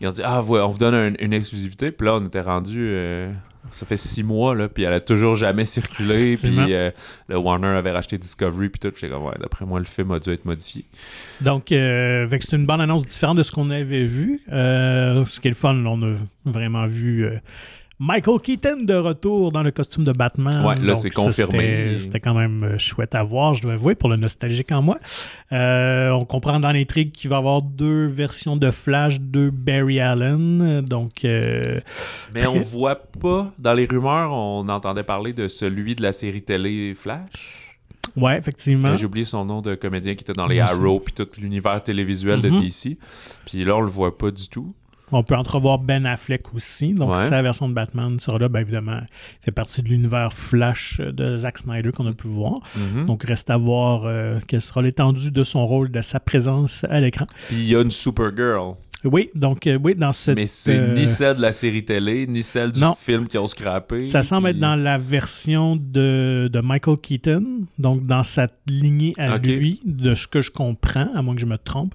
[0.00, 1.90] Ils ont dit, ah, ouais, on vous donne un- une exclusivité.
[1.92, 2.78] Puis là, on était rendu.
[2.80, 3.32] euh,
[3.70, 6.36] ça fait six mois, là, puis elle a toujours jamais circulé.
[6.36, 6.90] Puis euh,
[7.28, 8.90] le Warner avait racheté Discovery, puis tout.
[8.92, 10.84] Puis comme, ouais, d'après moi, le film a dû être modifié.
[11.40, 11.72] Donc,
[12.44, 14.40] c'est une bande-annonce différente de ce qu'on avait vu.
[14.48, 16.12] Ce qui est le fun, là, on a
[16.44, 17.38] vraiment vu euh,
[18.06, 20.64] Michael Keaton de retour dans le costume de Batman.
[20.66, 21.96] Ouais, là, c'est confirmé.
[21.98, 24.98] c'était- quand même euh, chouette à voir, je dois avouer, pour le nostalgique en moi.
[25.52, 30.00] Euh, on comprend dans l'intrigue qu'il va y avoir deux versions de Flash, deux Barry
[30.00, 30.82] Allen.
[30.82, 31.80] Donc, euh,
[32.34, 36.42] Mais on voit pas, dans les rumeurs, on entendait parler de celui de la série
[36.42, 37.30] télé Flash.
[38.16, 38.94] ouais, effectivement.
[38.96, 40.60] J'ai oublié son nom de comédien qui était dans les.
[40.60, 42.60] Arrow puis tout l'univers télévisuel de Mhm.
[42.60, 42.98] DC.
[43.46, 44.74] Puis là, on le voit pas du tout.
[45.16, 46.92] On peut entrevoir Ben Affleck aussi.
[46.94, 47.28] Donc, Ouais.
[47.28, 51.36] sa version de Batman sera là, bien évidemment, il fait partie de l'univers Flash de
[51.36, 52.54] Zack Snyder qu'on a pu voir.
[52.76, 53.06] Mhm.
[53.06, 57.00] Donc, reste à voir euh, quelle sera l'étendue de son rôle, de sa présence à
[57.00, 57.26] l'écran.
[57.48, 58.74] Puis il y a une Supergirl.
[59.04, 60.34] Oui, donc, euh, oui, dans cette.
[60.34, 62.94] mais c'est euh, ni celle de la série télé, ni celle du Non.
[62.98, 64.02] film qui ont scrappé.
[64.06, 67.44] Ça semble puis- être dans la version de, de Michael Keaton,
[67.78, 71.46] donc dans sa lignée à lui, de ce que je comprends, à moins que je
[71.46, 71.94] me trompe.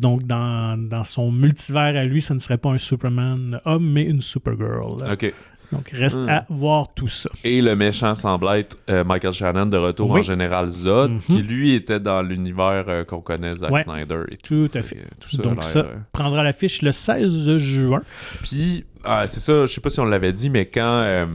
[0.00, 4.02] Donc, dans, dans son multivers à lui, ce ne serait pas un Superman homme, mais
[4.02, 4.96] une Supergirl.
[5.10, 5.32] OK.
[5.72, 6.28] Donc, reste Hmm.
[6.28, 7.28] à voir tout ça.
[7.42, 10.20] Et le méchant semble être euh, Michael Shannon de retour Oui.
[10.20, 11.20] en Général Zod, Mhm.
[11.20, 13.82] qui lui était dans l'univers euh, qu'on connaît, Zack Ouais.
[13.82, 14.68] Snyder et tout.
[14.68, 18.02] Tout à Fait tout ça Donc, ça euh, prendra l'affiche le 16 juin.
[18.42, 21.26] Puis, ah, c'est ça, je sais pas si on l'avait dit, mais quand euh,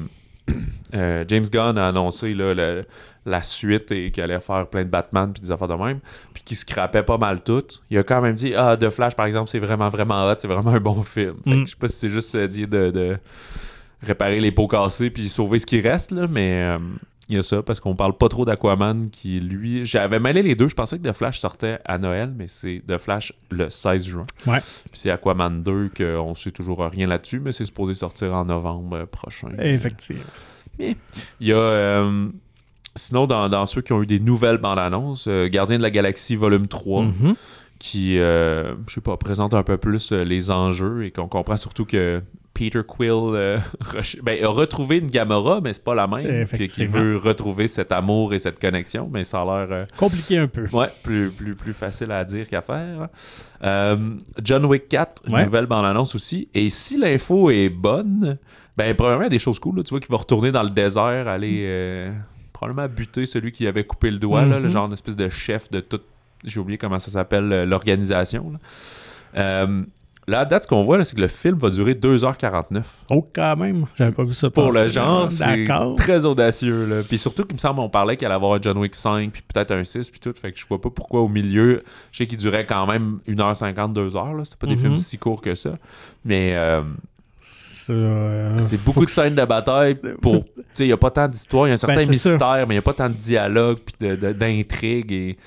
[0.93, 2.81] euh, James Gunn a annoncé là, le-
[3.29, 5.99] la suite et qui allait faire plein de Batman puis des affaires de même,
[6.33, 9.25] puis qui scrapait pas mal tout, il a quand même dit Ah, The Flash, par
[9.25, 11.35] exemple, c'est vraiment, vraiment hot, c'est vraiment un bon film.
[11.43, 11.65] Fait que Mm.
[11.65, 13.17] je sais pas si c'est juste euh, dit de, de
[14.01, 16.77] réparer les pots cassés puis sauver ce qui reste, là, mais euh,
[17.27, 19.85] il y a ça, parce qu'on parle pas trop d'Aquaman qui, lui.
[19.85, 22.97] J'avais mêlé les deux, je pensais que The Flash sortait à Noël, mais c'est The
[22.97, 24.25] Flash le 16 juin.
[24.47, 24.59] Ouais.
[24.59, 29.05] Puis c'est Aquaman 2 qu'on sait toujours rien là-dessus, mais c'est supposé sortir en novembre
[29.05, 29.49] prochain.
[29.59, 30.23] Effectivement.
[30.79, 30.95] Il
[31.41, 31.57] y a.
[31.57, 32.29] euh,
[32.99, 35.91] sinon, dans, dans ceux qui ont eu des nouvelles bandes annonces, euh, Gardien de la
[35.91, 37.35] Galaxie volume 3, Mhm.
[37.79, 41.55] qui, euh, je sais pas, présente un peu plus euh, les enjeux et qu'on comprend
[41.57, 42.21] surtout que
[42.53, 43.57] Peter Quill euh,
[44.23, 46.45] ben, a retrouvé une Gamora, mais c'est pas la même.
[46.45, 49.67] Puis qui veut retrouver cet amour et cette connexion, mais ça a l'air.
[49.71, 50.65] euh, Compliqué un peu.
[50.73, 53.03] Ouais, plus, plus, plus facile à dire qu'à faire.
[53.03, 53.09] hein.
[53.63, 53.95] Euh,
[54.43, 55.45] John Wick 4, une Ouais.
[55.45, 56.49] nouvelle bande-annonce aussi.
[56.53, 58.37] Et si l'info est bonne,
[58.75, 59.77] ben, probablement il y a des choses cool.
[59.77, 59.83] là.
[59.83, 62.11] Tu vois qu'il va retourner dans le désert, aller
[62.59, 64.71] probablement buter celui qui avait coupé le doigt, là, le Mhm.
[64.71, 66.01] genre d'espèce de chef de tout.
[66.43, 68.51] J'ai oublié comment ça s'appelle, euh, l'organisation.
[68.51, 68.59] là.
[69.39, 69.83] Euh,
[70.31, 72.83] à date, ce qu'on voit, c'est que le film va durer 2h49.
[73.09, 73.85] Oh, quand même.
[73.95, 75.95] J'avais pas vu ça Pour le genre, c'est D'accord.
[75.95, 76.85] très audacieux.
[76.85, 77.01] Là.
[77.07, 79.41] Puis surtout qu'il me semble on parlait qu'il allait avoir un John Wick 5, puis
[79.41, 80.33] peut-être un 6, puis tout.
[80.39, 83.93] Fait que je vois pas pourquoi au milieu, je sais qu'il durait quand même 1h50,
[83.93, 84.37] 2h.
[84.37, 84.43] Là.
[84.45, 84.81] C'était pas des Mhm.
[84.81, 85.77] films si courts que ça.
[86.25, 86.81] Mais euh,
[87.89, 90.43] euh, c'est beaucoup de scènes de bataille pour...
[90.75, 92.29] Tu sais, il y a pas tant d'histoire, il y a un certain Ben, ça.
[92.31, 95.37] mystère, mais il y a pas tant de dialogue, puis d'intrigue et...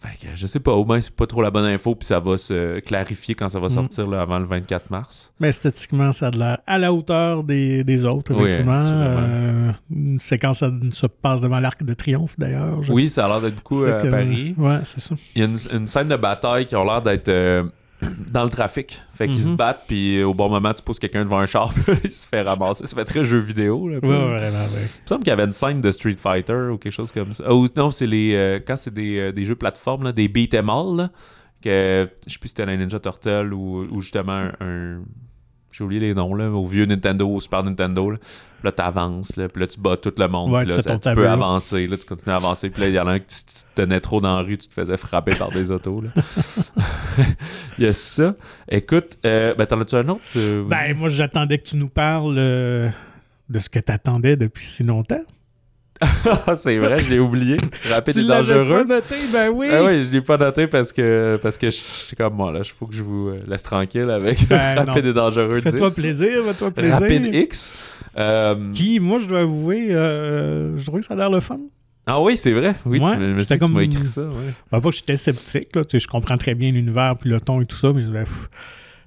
[0.00, 2.18] Fait que je sais pas, au moins c'est pas trop la bonne info, puis ça
[2.18, 3.74] va se clarifier quand ça va Mhm.
[3.74, 5.32] sortir là, avant le 24 mars.
[5.38, 8.78] Mais esthétiquement, ça a de l'air à la hauteur des, des autres, Oui, effectivement.
[8.78, 9.14] assurément.
[9.18, 12.80] Euh, une séquence ça se passe devant l'Arc de Triomphe, d'ailleurs.
[12.90, 14.56] Oui, ça a l'air d'être beaucoup euh, à Paris.
[14.58, 15.14] Ouais, c'est ça.
[15.36, 17.62] Il y a une, une scène de bataille qui a l'air d'être euh,
[18.30, 19.00] dans le trafic.
[19.14, 19.42] Fait qu'ils Mhm.
[19.48, 21.72] se battent, puis au bon moment, tu pousses quelqu'un devant un char,
[22.04, 22.86] il se fait ramasser.
[22.86, 23.88] Ça fait très jeu vidéo.
[23.88, 24.06] Là, un.
[24.06, 24.68] Ouais, vraiment, ouais.
[24.80, 27.32] Il me semble qu'il y avait une scène de Street Fighter ou quelque chose comme
[27.34, 27.52] ça.
[27.54, 28.34] Ou non, c'est les.
[28.34, 31.10] euh, quand c'est des, euh, des jeux plateforme, là, des beat 'em all, là,
[31.62, 34.52] que je sais plus si c'était la Ninja Turtle ou, ou justement un.
[34.60, 35.02] un-
[35.72, 38.10] j'ai oublié les noms, là, au vieux Nintendo, au Super Nintendo.
[38.10, 40.52] Là, Puis là t'avances, là, puis là, tu bats tout le monde.
[40.52, 42.70] Ouais, puis là, tu ça- peux avancer, là, tu continues à avancer.
[42.70, 44.42] Puis là, il y en a un qui tu, tu te tenais trop dans la
[44.42, 46.00] rue, tu te faisais frapper par des autos.
[46.02, 46.10] Là.
[47.78, 48.34] il y a ça.
[48.68, 50.20] Écoute, euh, ben, t'en as-tu un autre?
[50.36, 52.88] Euh, Ben, moi, j'attendais que tu nous parles euh,
[53.48, 55.22] de ce que t'attendais depuis si longtemps.
[56.46, 57.56] Ah, c'est vrai, je l'ai oublié.
[57.88, 58.84] Rapide tu et dangereux.
[58.84, 59.68] pas noté, ben oui.
[59.70, 62.60] Ah oui, je l'ai pas noté parce que parce que je suis comme moi là,
[62.64, 65.10] il faut que je vous euh, laisse tranquille avec Ben, Rapide non.
[65.10, 65.70] et dangereux 10.
[65.70, 66.94] Fais-toi plaisir, fais-toi plaisir.
[67.00, 67.72] Rapide X.
[68.18, 71.58] Euh, Qui, moi, je dois avouer, euh, je trouvais que ça a l'air le fun.
[72.06, 72.74] Ah oui, c'est vrai.
[72.84, 74.22] Oui, Ouais, tu, me- tu comme- m'as écrit ça.
[74.22, 74.52] ouais.
[74.70, 77.40] Ben, pas que j'étais sceptique, là, tu sais, je comprends très bien l'univers puis le
[77.40, 78.10] ton et tout ça, mais je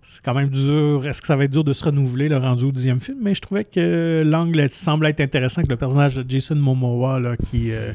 [0.07, 1.05] c'est quand même dur.
[1.07, 3.17] Est-ce que ça va être dur de se renouveler le rendu au dixième film?
[3.21, 7.35] Mais je trouvais que l'angle semble être intéressant avec le personnage de Jason Momoa là,
[7.37, 7.91] qui, euh,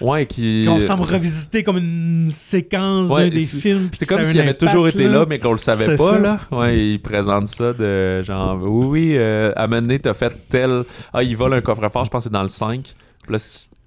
[0.00, 0.64] Ouais, qui.
[0.66, 3.88] qu'on semble revisiter comme une séquence Ouais, des films.
[3.92, 6.18] C'est comme s'il avait toujours été là, mais qu'on le savait pas, ça.
[6.18, 6.40] là.
[6.50, 9.68] Ouais, il présente ça de genre, oui, oui, euh, à
[10.02, 10.82] t'as fait tel.
[11.12, 12.82] Ah, il vole un coffre-fort, je pense que c'est dans le 5.
[13.22, 13.38] Puis là,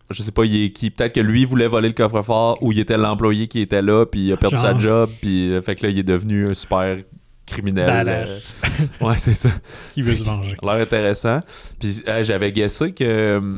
[0.10, 0.90] je sais pas, il est qui.
[0.90, 4.28] Peut-être que lui voulait voler le coffre-fort ou il était l'employé qui était là, puis
[4.28, 6.98] il a perdu sa job, puis euh, fait que là, il est devenu un super
[7.46, 7.86] criminel.
[7.88, 8.56] Dallas,
[9.02, 9.50] euh, ouais, c'est ça.
[9.92, 10.58] qui veut se venger.
[10.64, 11.42] L'air intéressant.
[11.80, 13.58] Puis euh, j'avais guessé que euh,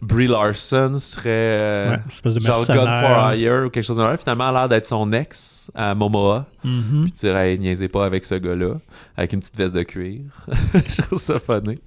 [0.00, 1.28] Brie Larson serait.
[1.28, 3.00] euh, Ouais, espèce de Genre mercenaire.
[3.00, 4.16] for Hire ou quelque chose de même.
[4.16, 6.46] Finalement, elle a l'air d'être son ex à Momoa.
[6.64, 7.02] Mhm.
[7.04, 8.74] Puis tu dirais, hey, niaisez pas avec ce gars-là,
[9.16, 10.20] avec une petite veste de cuir.
[10.74, 11.78] Je trouve ça funny.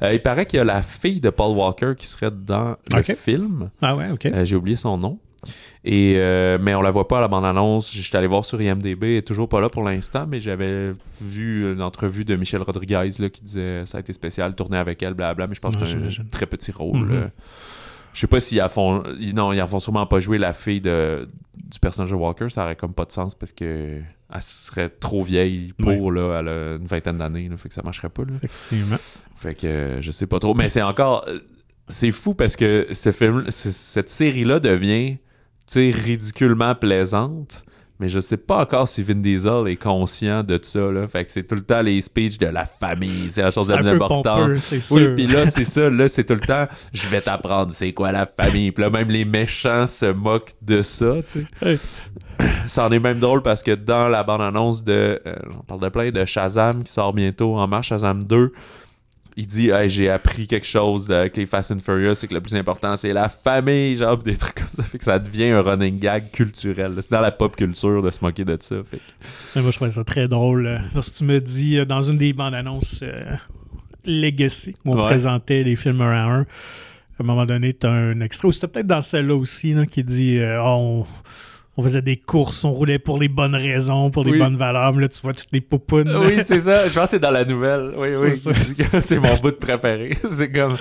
[0.00, 3.70] Il paraît qu'il y a la fille de Paul Walker qui serait dans le film.
[3.82, 4.28] Ah ouais, ok.
[4.44, 5.18] J'ai oublié son nom.
[5.84, 7.92] Et, euh, mais on la voit pas à la bande-annonce.
[7.92, 9.02] J'étais allé voir sur IMDB.
[9.04, 13.08] Elle est toujours pas là pour l'instant, mais j'avais vu une entrevue de Michel Rodriguez
[13.18, 15.46] là, qui disait ça a été spécial, tourner avec elle, blablabla.
[15.48, 16.98] Mais je pense Ouais, que c'est un très petit rôle.
[17.00, 17.20] Mhm.
[17.20, 17.30] là.
[18.14, 19.02] Je sais pas s'ils en font.
[19.34, 22.50] Non, ils en font sûrement pas jouer la fille de, du personnage de Walker.
[22.50, 24.00] Ça aurait comme pas de sens parce que
[24.34, 27.48] elle serait trop vieille pour, là, elle a une vingtaine d'années.
[27.56, 28.22] Fait que ça marcherait pas.
[28.24, 28.32] Là.
[28.42, 28.96] Effectivement.
[29.36, 30.52] Fait que je sais pas trop.
[30.54, 31.24] Mais c'est encore.
[31.26, 31.38] euh,
[31.88, 35.16] C'est fou parce que ce film, cette série-là devient,
[35.74, 37.64] ridiculement plaisante.
[38.02, 40.90] Mais je sais pas encore si Vin Diesel est conscient de ça.
[40.90, 41.06] Là.
[41.06, 43.30] Fait que c'est tout le temps les speeches de la famille.
[43.30, 44.58] C'est la chose la plus importante.
[44.90, 45.88] Oui, puis là, c'est ça.
[45.88, 48.72] Là, c'est tout le temps, je vais t'apprendre c'est quoi la famille.
[48.72, 51.64] Puis là, même les méchants se moquent de ça, tu sais.
[51.64, 51.78] Ouais.
[52.66, 55.88] Ça en est même drôle parce que dans la bande-annonce de, euh, on parle de
[55.88, 58.52] plein, de Shazam qui sort bientôt en mars, Shazam 2,
[59.36, 62.34] il dit Hey, j'ai appris quelque chose de- avec les Fast and Furious, c'est que
[62.34, 64.82] le plus important c'est la famille, genre des trucs comme ça.
[64.82, 66.94] Fait que ça devient un running gag culturel.
[67.00, 68.76] C'est dans la pop culture de se moquer de ça.
[68.84, 70.66] Fait que- moi, je trouvais ça très drôle.
[70.66, 73.34] euh, Lorsque tu me dis, euh, dans une des bandes annonces euh,
[74.04, 75.06] Legacy, où on Ouais.
[75.06, 76.46] présentait les films un à un,
[77.20, 79.84] À un moment donné, tu as un extrait, ou c'était peut-être dans celle-là aussi, là,
[79.86, 81.06] qui dit euh, Ah, on,
[81.76, 84.38] on faisait des courses, on roulait pour les bonnes raisons, pour les Oui.
[84.38, 84.92] bonnes valeurs.
[84.94, 86.14] Mais là, tu vois toutes les poupounes.
[86.16, 86.88] Oui, c'est ça.
[86.88, 87.92] Je pense que c'est dans la nouvelle.
[87.96, 88.30] Oui, oui.
[88.36, 89.00] C'est ça.
[89.00, 90.16] c'est mon bout de préféré.
[90.28, 90.76] C'est comme.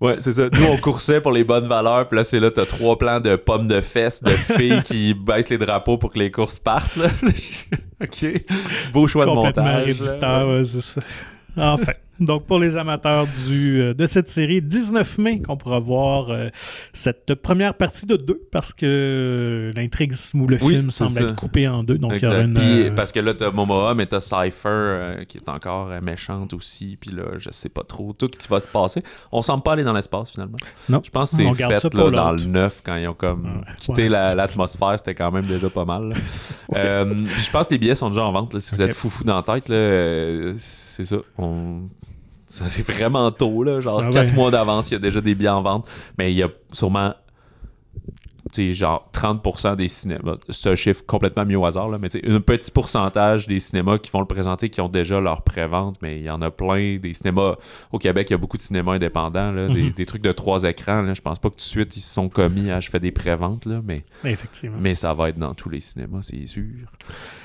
[0.00, 0.48] Ouais, c'est ça.
[0.52, 3.36] Nous, on coursait pour les bonnes valeurs, puis là, c'est là, t'as trois plans de
[3.36, 7.06] pommes de fesses, de filles qui baissent les drapeaux pour que les courses partent, là.
[8.02, 8.26] OK.
[8.92, 9.84] Beau choix de complètement montage.
[9.84, 11.00] réducteur, ouais, c'est ça.
[11.56, 11.92] Enfin,
[12.24, 16.48] donc pour les amateurs du, euh, de cette série, 19 mai qu'on pourra voir euh,
[16.92, 21.20] cette première partie de deux parce que euh, l'intrigue ou le Oui, film semble ça.
[21.22, 21.98] être coupé en deux.
[21.98, 22.48] Donc il y aura Exact.
[22.48, 22.54] une.
[22.84, 26.96] Puis, parce que là, t'as Momoa, mais t'as Cypher euh, qui est encore méchante aussi.
[27.00, 29.02] Puis là, je sais pas trop tout ce qui va se passer.
[29.30, 30.58] On semble pas aller dans l'espace finalement.
[30.88, 31.00] Non.
[31.04, 33.74] Je pense que c'est fait là, dans le 9 quand ils ont comme Ouais.
[33.78, 34.94] quitté Ouais, la- c'est- l'atmosphère.
[34.98, 36.14] C'était quand même déjà pas mal.
[36.74, 38.54] Euh, je pense que les billets sont déjà en vente.
[38.54, 38.60] là.
[38.60, 39.66] Si vous êtes foufou dans la tête,
[40.58, 41.16] c'est ça.
[41.36, 41.82] On...
[42.52, 44.36] Ça c'est vraiment tôt, là, genre Ah 4 ouais.
[44.36, 45.86] mois d'avance, il y a déjà des billets en vente.
[46.18, 47.14] Mais il y a sûrement
[48.72, 52.70] genre 30% des cinémas, c'est un chiffre complètement mis au hasard, là, mais un petit
[52.70, 56.30] pourcentage des cinémas qui vont le présenter qui ont déjà leur pré-vente, mais il y
[56.30, 56.98] en a plein.
[56.98, 57.56] Des cinémas,
[57.92, 59.92] au Québec, il y a beaucoup de cinémas indépendants, là, des, Mhm.
[59.92, 61.02] des trucs de trois écrans.
[61.02, 63.00] Là, je pense pas que tout de suite ils se sont commis à je fais
[63.00, 64.76] des pré-ventes, là, mais, Effectivement.
[64.80, 66.62] mais ça va être dans tous les cinémas, c'est sûr.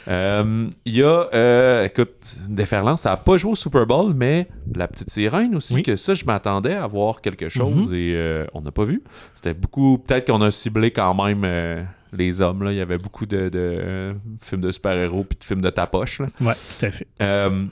[0.07, 2.13] Euh, Il y a, euh, écoute,
[2.47, 5.83] Déferlance, ça a pas joué au Super Bowl, mais La Petite Sirène aussi, Oui.
[5.83, 9.01] que ça, je m'attendais à voir quelque chose et euh, on n'a pas vu.
[9.33, 12.71] C'était beaucoup, peut-être qu'on a ciblé quand même euh, les hommes, là.
[12.71, 16.19] Il y avait beaucoup de, de, euh, films de super-héros puis de films de tapoche,
[16.19, 16.25] là.
[16.41, 17.07] Ouais, tout à fait.
[17.21, 17.65] Euh,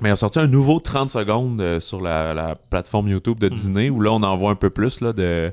[0.00, 3.52] mais ils ont sorti un nouveau 30 secondes sur la, la plateforme YouTube de Mm.
[3.54, 5.52] Disney où là on en voit un peu plus là, de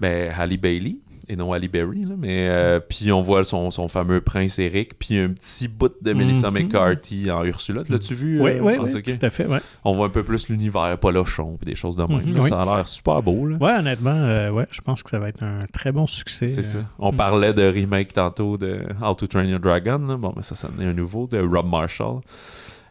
[0.00, 0.96] ben, Halle Bailey
[1.28, 2.04] et non Halle Berry.
[2.04, 5.92] là, mais euh, puis on voit son, son fameux prince Eric, puis un petit bout
[6.02, 6.62] de Melissa Mhm.
[6.64, 7.82] McCarthy en Ursula.
[7.88, 8.40] L'as-tu vu?
[8.40, 9.46] Oui, euh, oui, oui, tout à fait.
[9.46, 12.18] Ouais, On voit un peu plus l'univers, pas Lochon, puis des choses de même.
[12.34, 12.40] Là.
[12.42, 12.48] oui.
[12.48, 13.46] Ça a l'air super beau.
[13.46, 13.56] Là.
[13.58, 16.48] ouais honnêtement, euh, ouais, je pense que ça va être un très bon succès.
[16.48, 16.80] C'est ça.
[16.98, 19.98] On parlait de remake tantôt de How to Train Your Dragon.
[20.18, 22.20] Bon, mais ça, ça un nouveau de Rob Marshall.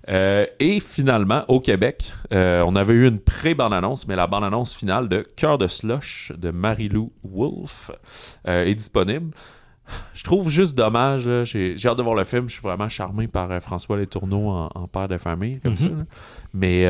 [0.10, 5.08] Euh, et finalement, au Québec, euh, on avait eu une pré-bande-annonce, mais la bande-annonce finale
[5.08, 7.92] de Cœur de Slush de Marie-Lou Wolfe
[8.48, 9.32] euh, est disponible.
[10.14, 13.62] Je trouve juste dommage, j'ai hâte de voir le film, je suis vraiment charmé par
[13.62, 15.78] François Letourneau en, en père de famille, comme Mhm.
[15.78, 15.88] ça.
[15.90, 16.04] là.
[16.54, 16.86] Mais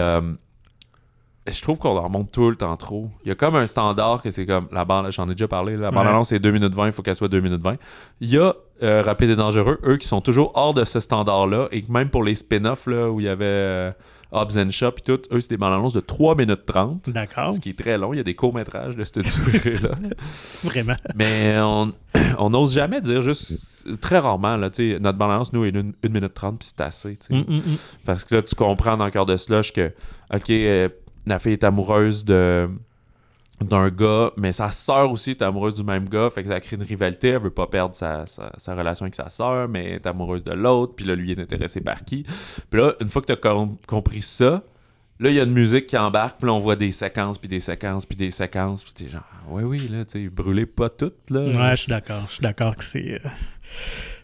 [1.47, 3.10] je trouve qu'on en remonte tout le temps trop.
[3.25, 5.75] Il y a comme un standard que c'est comme la bande, j'en ai déjà parlé,
[5.75, 5.95] la Ouais.
[5.95, 7.75] bande-annonce c'est 2 minutes 20, il faut qu'elle soit 2 minutes 20.
[8.21, 11.67] Il y a euh, Rapide et Dangereux, eux qui sont toujours hors de ce standard-là,
[11.71, 13.91] et que même pour les spin-offs où il y avait euh,
[14.32, 17.10] Hobbs and Shaw et tout, eux c'est des bandes-annonces de 3 minutes 30.
[17.10, 19.91] D'accord, Ce qui est très long, il y a des courts-métrages de cette durée-là.
[20.63, 20.95] vraiment.
[21.15, 21.91] Mais on
[22.39, 26.34] on n'ose jamais dire juste très rarement là, notre balance nous est une, une minute
[26.34, 27.17] 30 puis c'est assez.
[27.29, 27.62] Mm, mm, mm.
[28.06, 29.91] Parce que là tu comprends dans le cœur de slush que
[30.34, 30.89] OK, euh,
[31.26, 32.70] la fille est amoureuse de
[33.62, 36.76] d'un gars, mais sa sœur aussi est amoureuse du même gars, fait que ça crée
[36.76, 40.08] une rivalité, elle veut pas perdre sa, sa, relation avec sa sœur, mais elle est
[40.08, 42.26] amoureuse de l'autre, puis là lui est intéressé par qui.
[42.70, 44.64] Puis là, une fois que tu as compris ça,
[45.20, 47.48] Là, il y a une musique qui embarque, puis là, on voit des séquences, puis
[47.48, 50.66] des séquences, puis des séquences, puis t'es genre, ah, oui, oui, là, tu sais, brûlez
[50.66, 51.42] pas toutes, là.
[51.42, 52.24] Ouais, je suis d'accord.
[52.28, 53.22] Je suis d'accord que c'est.
[53.24, 53.30] euh,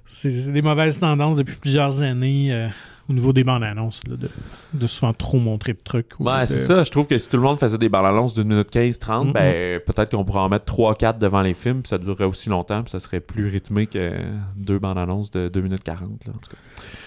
[0.08, 2.68] c'est des mauvaises tendances depuis plusieurs années euh,
[3.10, 4.30] au niveau des bandes annonces, là, de,
[4.74, 6.12] de souvent trop montrer de trucs.
[6.20, 6.84] ou Ouais, de- c'est ça.
[6.84, 9.28] Je trouve que si tout le monde faisait des bandes annonces d'une minute 15, 30,
[9.28, 9.34] Mhm.
[9.34, 12.50] ben, peut-être qu'on pourrait en mettre 3, 4 devant les films, puis ça durerait aussi
[12.50, 14.12] longtemps, puis ça serait plus rythmé que
[14.56, 16.56] deux bandes annonces de 2 minutes 40, là, en tout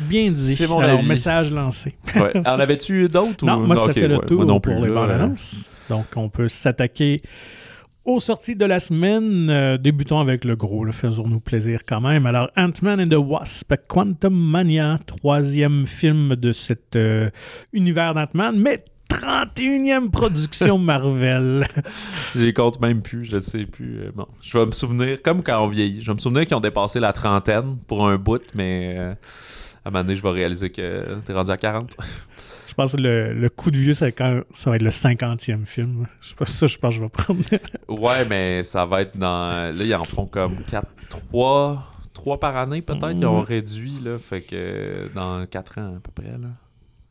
[0.00, 0.56] Bien dit.
[0.56, 1.08] C'est mon Alors, avis.
[1.08, 1.94] message lancé.
[2.12, 2.20] cas.
[2.22, 2.36] Ouais.
[2.38, 3.44] En avais-tu d'autres?
[3.46, 3.66] Non, ou...
[3.66, 5.66] moi, ça Ok, fait le ouais, tour non pour plus, les là, bandes euh, annonces.
[5.88, 7.20] Donc, on peut s'attaquer
[8.04, 9.48] aux sorties de la semaine.
[9.50, 12.26] Euh, débutons avec le gros, faisons-nous plaisir quand même.
[12.26, 17.30] Alors, Ant-Man and the Wasp, Quantum Mania, troisième film de cet euh,
[17.72, 21.66] univers d'Ant-Man, mais 31e production Marvel.
[22.34, 24.00] J'y compte même plus, je sais plus.
[24.00, 26.56] euh, Bon, je vais me souvenir, comme quand on vieillit, je vais me souvenir qu'ils
[26.56, 29.12] ont dépassé la trentaine pour un bout, mais euh,
[29.84, 31.94] à un moment donné, je vais réaliser que t'es rendu à 40.
[32.72, 34.82] Je pense que le, le coup de vieux, ça, va être quand- ça va être
[34.82, 36.06] le 50e film.
[36.22, 37.40] Je pas ça, je pense que je vais prendre.
[37.88, 39.76] Ouais, mais ça va être dans.
[39.76, 43.10] Là, ils en font comme 4, 3, 3 par année peut-être.
[43.14, 43.44] Ils ont Mhm.
[43.44, 44.16] réduit, là.
[44.18, 46.48] Fait que dans 4 ans à peu près, là.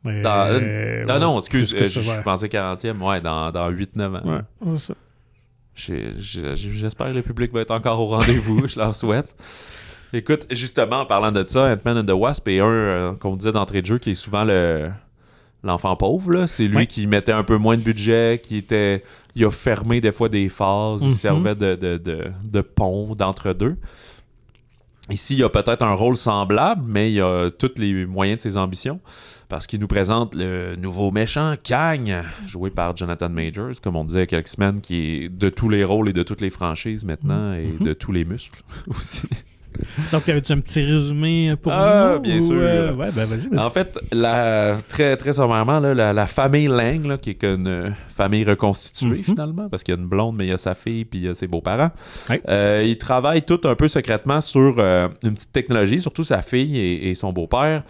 [0.04, 3.00] Mais, Dans euh, non, ouais, excuse, euh, je je pensais 40e.
[3.04, 4.42] Ouais, dans, dans 8-9 ans.
[4.66, 4.96] Ouais, ça.
[5.76, 8.68] J'espère que le public va être encore au rendez-vous.
[8.68, 9.36] je leur souhaite.
[10.14, 13.52] Écoute, justement, en parlant de ça, Ant-Man and the Wasp est un, euh, qu'on disait
[13.52, 14.90] d'entrée de jeu, qui est souvent le
[15.64, 16.32] l'enfant pauvre.
[16.32, 16.48] là.
[16.48, 16.86] C'est lui Ouais.
[16.88, 19.04] qui mettait un peu moins de budget, qui était...
[19.36, 21.14] Il a fermé des fois des phases, il Mhm.
[21.14, 23.78] servait de, de, de, de pont d'entre-deux.
[25.10, 28.38] Ici, il y a peut-être un rôle semblable, mais il y a tous les moyens
[28.38, 29.00] de ses ambitions.
[29.50, 34.20] Parce qu'il nous présente le nouveau méchant, Kang, joué par Jonathan Majors, comme on disait
[34.20, 34.96] il y a quelques semaines, qui
[35.26, 37.86] est de tous les rôles et de toutes les franchises maintenant, et Mhm.
[37.88, 39.28] de tous les muscles aussi.
[40.12, 42.22] Donc, avais-tu un petit résumé pour Ah, nous?
[42.22, 42.56] bien ou, sûr.
[42.60, 43.58] euh, ouais, ben vas-y.
[43.58, 47.96] En fait, la, très, très sommairement, là, la, la famille Lang, là, qui est une
[48.10, 49.24] famille reconstituée Mhm.
[49.24, 51.26] finalement, parce qu'il y a une blonde, mais il y a sa fille, puis il
[51.26, 51.92] y a ses beaux-parents.
[52.30, 52.42] Ouais.
[52.50, 56.78] Euh, ils travaillent tout un peu secrètement sur euh, une petite technologie, surtout sa fille
[56.78, 57.84] et, et son beau-père,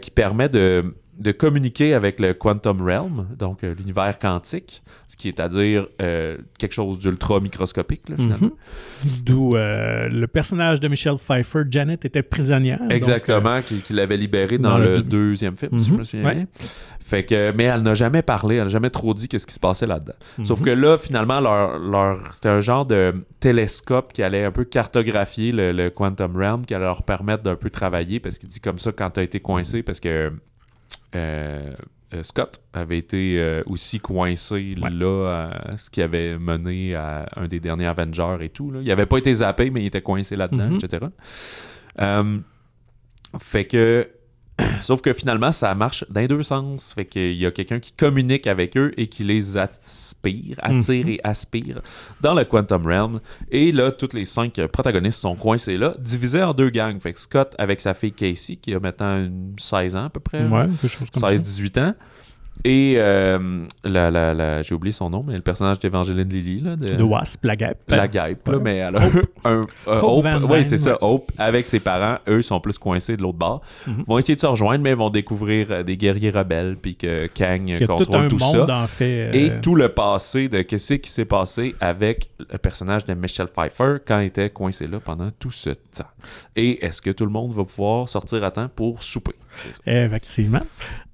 [0.00, 5.26] qui permet de, de communiquer avec le Quantum Realm, donc euh, l'univers quantique, ce qui
[5.28, 8.50] est à dire euh, quelque chose d'ultra microscopique, là, finalement.
[9.04, 9.10] Mhm.
[9.24, 12.78] D'où euh, le personnage de Michelle Pfeiffer, Janet, était prisonnière.
[12.80, 15.98] donc, Exactement, qui, qui l'avait libéré dans, dans le, le- deuxième film, si je Mhm,
[15.98, 16.34] me souviens ouais.
[16.34, 16.46] bien.
[17.00, 19.60] Fait que, mais elle n'a jamais parlé, elle n'a jamais trop dit qu'est-ce qui se
[19.60, 20.12] passait là-dedans.
[20.44, 20.66] Sauf mhm.
[20.66, 25.50] que là, finalement, leur, leur- c'était un genre de télescope qui allait un peu cartographier
[25.52, 28.78] le, le Quantum Realm, qui allait leur permettre d'un peu travailler, parce qu'il dit comme
[28.78, 30.30] ça quand tu as été coincé, parce que
[31.14, 31.74] euh,
[32.14, 34.90] euh, Scott avait été euh, aussi coincé Ouais.
[34.90, 38.70] là, à ce qui avait mené à un des derniers Avengers et tout.
[38.70, 38.80] Là.
[38.82, 40.78] Il avait pas été zappé, mais il était coincé là-dedans, Mhm.
[40.82, 41.06] etc.
[43.40, 44.08] Fait que
[44.82, 46.92] Sauf que finalement, ça marche dans les deux sens.
[46.94, 51.10] Fait qu'il y a quelqu'un qui communique avec eux et qui les aspire, attire Mhm.
[51.12, 51.80] et aspire
[52.20, 53.20] dans le Quantum Realm.
[53.50, 56.98] Et là, tous les cinq protagonistes sont coincés là, divisés en deux gangs.
[57.00, 60.20] Fait que Scott avec sa fille Casey, qui a maintenant une 16 ans à peu
[60.20, 60.44] près.
[60.46, 61.28] Ouais, quelque chose comme ça.
[61.34, 61.94] 16-18 ans.
[62.64, 66.76] Et euh, la, la, la- j'ai oublié son nom, mais le personnage d'Evangeline Lilly, là,
[66.76, 67.78] de, De Wasp, la guêpe.
[67.88, 69.00] la guêpe, là, mais elle a
[69.44, 70.98] un, un- Hope Hope, Van oui, c'est ça.
[71.00, 73.62] Hope, avec ses parents, eux sont plus coincés de l'autre bord.
[73.86, 74.04] Mhm.
[74.06, 77.26] vont essayer de se rejoindre, mais ils vont découvrir euh, des guerriers rebelles, puis que
[77.28, 78.76] Kang Il y a tout contrôle un tout, monde, ça.
[78.76, 79.30] en fait.
[79.36, 83.48] Et euh, tout le passé de qu'est-ce qui s'est passé avec le personnage de Michelle
[83.48, 86.04] Pfeiffer quand il était coincé là pendant tout ce temps.
[86.56, 89.32] Et est-ce que tout le monde va pouvoir sortir à temps pour souper?
[89.58, 89.70] Ça.
[89.86, 90.60] Effectivement.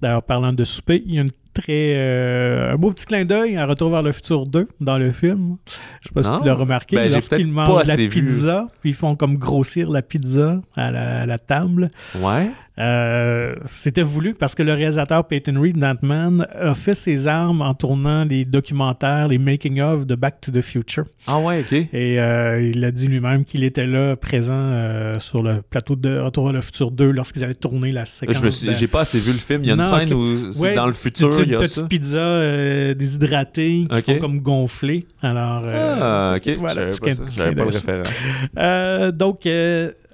[0.01, 3.55] D'ailleurs, parlant de souper, il y a une très, euh, un beau petit clin d'œil
[3.57, 5.55] à Retour vers le futur 2 dans le film.
[6.01, 6.95] Je sais pas si tu l'as remarqué.
[6.97, 8.09] Ben, Lorsqu'ils mangent la vu.
[8.09, 11.89] pizza, puis ils font comme grossir la pizza à la, à la table.
[12.19, 12.51] Ouais.
[12.77, 17.73] Euh, C'était voulu parce que le réalisateur Peyton Reed d'Ant-Man a fait ses armes en
[17.73, 21.05] tournant les documentaires, les making-of de Back to the Future.
[21.27, 21.71] Ah ouais, ok.
[21.71, 26.17] Et euh, il a dit lui-même qu'il était là, présent euh, sur le plateau de
[26.19, 28.37] Retour vers le futur 2 lorsqu'ils avaient tourné la séquence.
[28.39, 29.61] Je me suis, de- j'ai pas assez vu le film.
[29.63, 31.59] Il y a une scène où c'est Ouais, dans le futur, il y une a
[31.59, 31.83] petite ça.
[31.83, 34.03] pizza déshydratée qui Ok.
[34.05, 35.05] font comme gonfler.
[35.21, 36.57] Alors, Ah, ok.
[36.57, 37.23] voilà, pas, ça.
[37.23, 39.11] pas le référent.
[39.11, 39.47] Donc,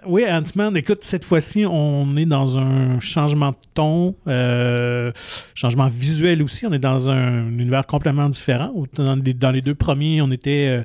[0.07, 5.11] oui, Ant-Man, écoute, cette fois-ci, on est dans un changement de ton, euh,
[5.53, 6.65] changement visuel aussi.
[6.65, 8.73] On est dans un, univers complètement différent.
[8.95, 10.83] Dans les, dans les deux premiers, on était euh,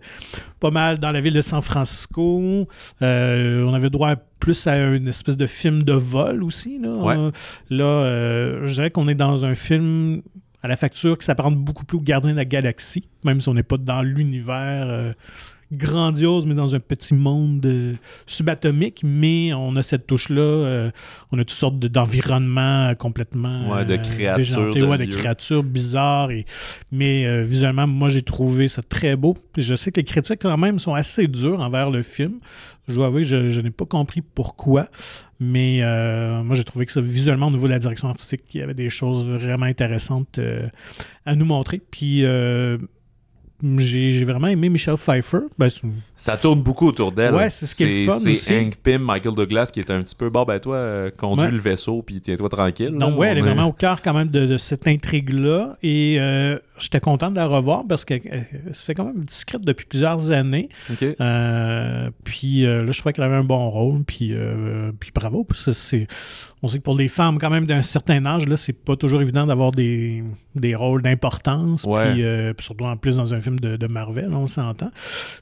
[0.60, 2.68] pas mal dans la ville de San Francisco.
[3.00, 6.78] Euh, on avait droit plus à une espèce de film de vol aussi.
[6.78, 7.16] Là, Ouais.
[7.70, 10.20] Là euh, je dirais qu'on est dans un film
[10.62, 13.54] à la facture qui s'apparente beaucoup plus au Gardien de la Galaxie, même si on
[13.54, 15.14] n'est pas dans l'univers
[15.72, 17.94] grandiose, mais dans un petit monde euh,
[18.26, 20.40] subatomique, mais on a cette touche-là.
[20.40, 20.90] euh,
[21.32, 25.04] on a toutes sortes de- d'environnements complètement Ouais, de euh, créatures déjantés, de ouais, de
[25.04, 25.16] lieux.
[25.16, 26.30] créatures bizarres.
[26.30, 26.46] Et,
[26.92, 29.36] mais visuellement, moi, j'ai trouvé ça très beau.
[29.56, 32.34] Je sais que les critiques, quand même, sont assez dures envers le film.
[32.88, 34.86] Je dois avouer que je, je n'ai pas compris pourquoi.
[35.40, 38.60] Mais euh, moi, j'ai trouvé que ça, visuellement, au niveau de la direction artistique, il
[38.60, 40.68] y avait des choses vraiment intéressantes euh,
[41.26, 41.80] à nous montrer.
[41.90, 42.78] Puis euh,
[43.78, 45.40] j'ai vraiment aimé Michelle Pfeiffer.
[45.58, 45.68] Ben,
[46.18, 47.34] Ça tourne beaucoup autour d'elle.
[47.34, 48.58] Ouais, c'est ce qui est le fun C'est.
[48.58, 51.50] Hank Pym, Michael Douglas qui est un petit peu, bon, ben toi, euh, conduis Ouais.
[51.50, 52.90] le vaisseau puis tiens-toi tranquille.
[52.92, 53.16] Donc, là.
[53.16, 55.76] ouais, elle est vraiment au cœur quand même de, de cette intrigue-là.
[55.82, 59.60] Et euh, j'étais content de la revoir parce qu'elle elle se fait quand même discrète
[59.62, 60.68] depuis plusieurs années.
[60.90, 61.04] Ok.
[61.20, 64.02] Euh, puis euh, là, je trouvais qu'elle avait un bon rôle.
[64.04, 65.44] Puis, euh, puis bravo.
[65.44, 66.06] parce que
[66.62, 69.20] on sait que pour les femmes, quand même d'un certain âge, là, c'est pas toujours
[69.20, 70.24] évident d'avoir des,
[70.54, 71.84] des rôles d'importance.
[71.84, 72.12] Ouais.
[72.14, 74.90] Puis, euh, puis surtout en plus dans un film de, de Marvel, on s'entend.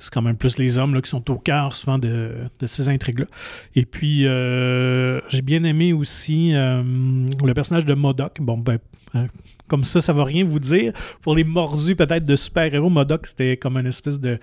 [0.00, 3.26] C'est quand même plus les hommes là, qui sont au cœur souvent de, ces intrigues-là.
[3.74, 8.40] Et puis, euh, j'ai bien aimé aussi euh, le personnage de Modoc.
[8.40, 8.78] Bon, ben,
[9.14, 9.26] euh,
[9.68, 10.92] comme ça, ça va rien vous dire.
[11.22, 14.38] Pour les mordus peut-être de super-héros, Modoc, c'était comme une espèce de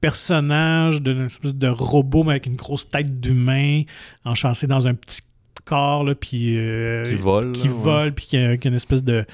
[0.00, 3.82] personnage, d'une espèce de robot mais avec une grosse tête d'humain,
[4.24, 5.22] enchâssé dans un petit
[5.68, 6.56] corps, là, puis...
[6.58, 7.52] euh, Qui vole.
[7.52, 9.24] qui vole, puis qui a, une espèce de,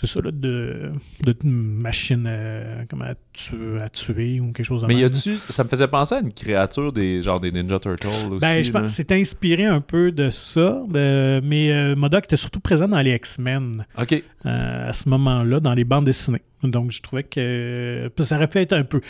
[0.00, 0.92] c'est ça, là, de,
[1.24, 5.36] de machine euh, comme à, tuer, à tuer ou quelque chose de Mais y a-tu.
[5.48, 8.38] Ça me faisait penser à une créature des genre des Ninja Turtles aussi.
[8.40, 12.36] Ben, je pense que c'est inspiré un peu de ça, de- mais euh, Modoc était
[12.36, 14.12] surtout présent dans les X-Men Ok.
[14.46, 16.42] euh, à ce moment-là, dans les bandes dessinées.
[16.62, 19.00] Donc, je trouvais que ça aurait pu être un peu.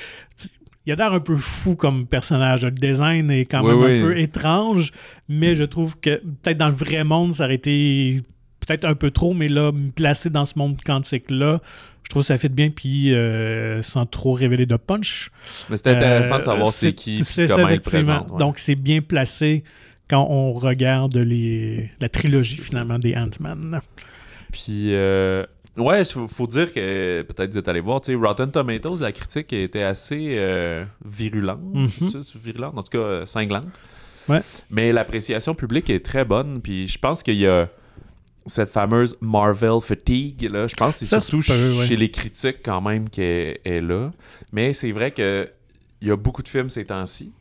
[0.86, 2.64] Il a l'air un peu fou comme personnage.
[2.64, 3.98] Le design est quand même oui.
[4.00, 4.92] un peu étrange,
[5.28, 8.20] mais je trouve que peut-être dans le vrai monde, ça aurait été
[8.66, 11.60] peut-être un peu trop, mais là, me placer dans ce monde quantique-là,
[12.04, 15.30] je trouve que ça fait bien, puis euh, sans trop révéler de punch.
[15.70, 18.30] Mais c'est intéressant de Euh, savoir c'est qui, c'est comment il présente.
[18.30, 18.38] ouais.
[18.38, 19.64] Donc, c'est bien placé
[20.10, 23.80] quand on regarde les, la trilogie, finalement, des Ant-Man.
[24.52, 25.44] Puis, euh,
[25.76, 29.12] ouais, faut, faut dire que, peut-être vous êtes allé voir, tu sais, Rotten Tomatoes, la
[29.12, 31.88] critique était assez euh, virulente.
[31.88, 33.80] Ça, c'est virulente, en tout cas, euh, cinglante.
[34.28, 34.40] Ouais.
[34.70, 36.60] Mais l'appréciation publique est très bonne.
[36.60, 37.68] Puis, je pense qu'il y a
[38.46, 40.66] cette fameuse Marvel fatigue, là.
[40.66, 41.86] Je pense que c'est surtout ouais.
[41.86, 44.12] chez les critiques, quand même, qu'elle est là.
[44.52, 45.48] Mais c'est vrai que
[46.00, 47.32] il y a beaucoup de films ces temps-ci.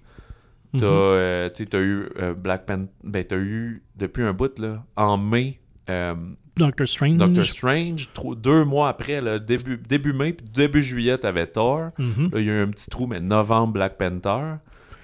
[0.77, 2.91] T'as euh, tu sais, t'as eu euh, Black Panther.
[3.03, 5.59] Ben, t'as eu, depuis un bout, là, en mai,
[5.89, 6.15] euh,
[6.57, 7.17] Doctor Strange.
[7.17, 8.09] Doctor Strange.
[8.37, 11.89] Deux mois après, début, début mai, puis début juillet, t'avais Thor.
[11.97, 12.29] Mhm.
[12.33, 14.55] Là, il y a eu un petit trou, mais novembre, Black Panther.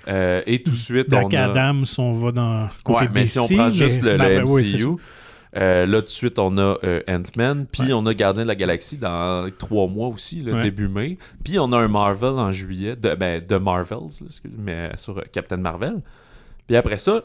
[0.07, 1.43] Euh, et tout de suite, Black on a...
[1.45, 4.45] Adam, si on va dans côté Ouais, mais si on prend juste le, ben, le
[4.45, 4.95] ben, oui, c'est MCU,
[5.57, 7.93] euh, là, tout de suite, on a euh, Ant-Man, puis Ouais.
[7.93, 10.63] on a Gardien de la Galaxie dans trois mois aussi, le Ouais.
[10.63, 11.17] début mai.
[11.43, 15.21] Puis on a un Marvel en juillet, de, ben, de Marvels, là, excuse, mais sur
[15.31, 16.01] Captain Marvel.
[16.67, 17.23] Puis après ça,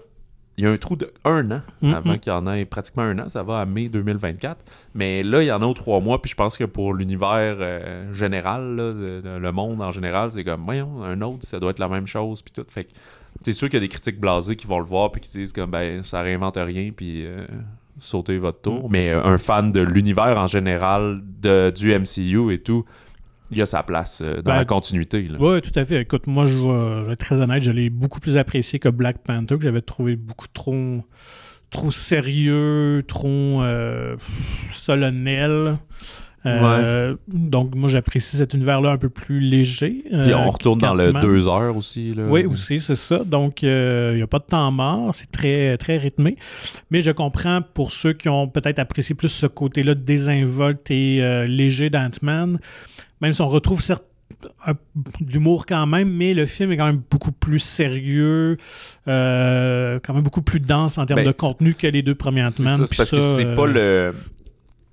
[0.58, 1.94] il y a un trou de un an Mhm.
[1.94, 3.28] avant qu'il y en ait pratiquement un an.
[3.28, 4.62] Ça va à mai 2024.
[4.94, 6.20] Mais là, il y en a aux trois mois.
[6.20, 10.62] Puis je pense que pour l'univers euh, général, là, le monde en général, c'est comme,
[10.62, 12.42] voyons, un autre, ça doit être la même chose.
[12.42, 12.64] Puis tout.
[12.68, 12.90] Fait que
[13.40, 15.10] c'est sûr qu'il y a des critiques blasés qui vont le voir.
[15.10, 16.90] Puis qui disent, comme, ben, ça réinvente rien.
[16.94, 17.46] Puis euh,
[17.98, 18.90] sautez votre tour.
[18.90, 22.84] Mais euh, un fan de l'univers en général, de, du MCU et tout,
[23.52, 25.28] il y a sa place euh, dans Ben, la continuité.
[25.38, 26.00] Oui, tout à fait.
[26.00, 28.88] Écoute, moi, je vais, je vais être très honnête, je l'ai beaucoup plus apprécié que
[28.88, 31.02] Black Panther, que j'avais trouvé beaucoup trop,
[31.70, 34.16] trop sérieux, trop euh,
[34.70, 35.78] solennel.
[36.44, 40.02] Euh, Donc, moi, j'apprécie cet univers-là un peu plus léger.
[40.10, 42.14] Puis on retourne dans le deux heures aussi.
[42.14, 42.24] Là.
[42.26, 43.20] Oui, aussi, c'est ça.
[43.20, 45.14] Donc, il n'y a pas de temps mort.
[45.14, 46.36] C'est très, très rythmé.
[46.90, 51.90] Mais je comprends pour ceux qui ont peut-être apprécié plus ce côté-là désinvolte et léger
[51.90, 52.58] d'Ant-Man,
[53.22, 54.04] même si on retrouve certes
[54.66, 54.74] un-
[55.20, 58.56] d'humour quand même, mais le film est quand même beaucoup plus sérieux,
[59.08, 62.28] euh, quand même beaucoup plus dense en termes Ben, de contenu que les deux C'est
[62.28, 62.78] Ant-Man.
[62.78, 64.14] ça, c'est parce que c'est euh, pas le.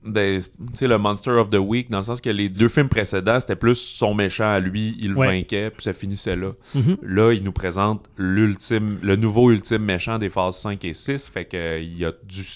[0.05, 0.39] Des-
[0.81, 3.75] le Monster of the Week, dans le sens que les deux films précédents, c'était plus
[3.75, 5.27] son méchant à lui, il Ouais.
[5.27, 6.51] vainquait, puis ça finissait là.
[6.75, 6.97] mhm.
[7.03, 11.45] Là, il nous présente l'ultime, le nouveau ultime méchant des phases 5 et 6, fait
[11.45, 12.11] que il a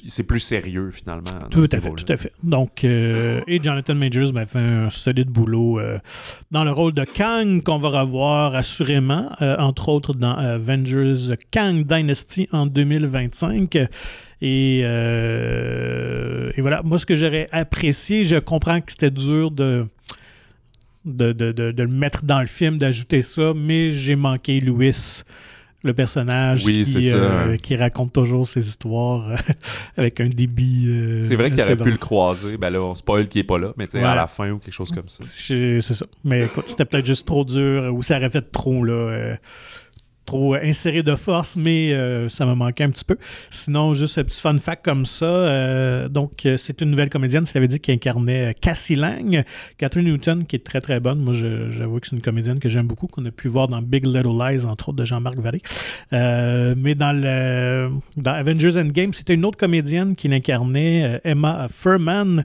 [0.08, 1.24] c'est plus sérieux finalement.
[1.50, 2.32] Tout à fait, tout à fait.
[2.44, 6.00] Donc, euh, et Jonathan Majors ben, fait un solide boulot euh,
[6.52, 11.86] dans le rôle de Kang qu'on va revoir assurément, euh, entre autres dans Avengers Kang
[11.86, 13.78] Dynasty en 2025.
[14.46, 14.82] Et,
[15.54, 19.86] euh, et voilà, moi ce que j'aurais apprécié, je comprends que c'était dur de,
[21.06, 25.22] de, de, de- de le mettre dans le film, d'ajouter ça, mais j'ai manqué Louis,
[25.86, 29.36] le personnage Oui, qui, euh, qui raconte toujours ses histoires euh,
[29.98, 30.86] avec un débit.
[30.88, 32.58] euh, C'est vrai qu'il aurait pu le croiser.
[32.58, 34.10] Ben là, on spoil qu'il est pas là, mais tu sais, Ouais.
[34.10, 35.24] à la fin ou quelque chose comme ça.
[35.28, 36.06] C'est ça.
[36.24, 39.38] Mais écoute, c'était peut-être juste trop dur ou ça aurait fait trop, là.
[40.26, 43.18] Trop inséré de force, mais euh, ça m'a manqué un petit peu.
[43.52, 45.26] Sinon, juste un petit fun fact comme ça.
[45.26, 49.44] euh, donc, euh, c'est une nouvelle comédienne, ça veut dire qui incarnait Cassie Lang,
[49.78, 51.20] Catherine Newton, qui est très très bonne.
[51.20, 54.06] Moi, j'avoue que c'est une comédienne que j'aime beaucoup, qu'on a pu voir dans Big
[54.06, 55.62] Little Lies, entre autres, de Jean-Marc Vallée.
[56.14, 62.44] Euh, mais dans, le, dans Avengers Endgame, c'était une autre comédienne qui l'incarnait, Emma Furman.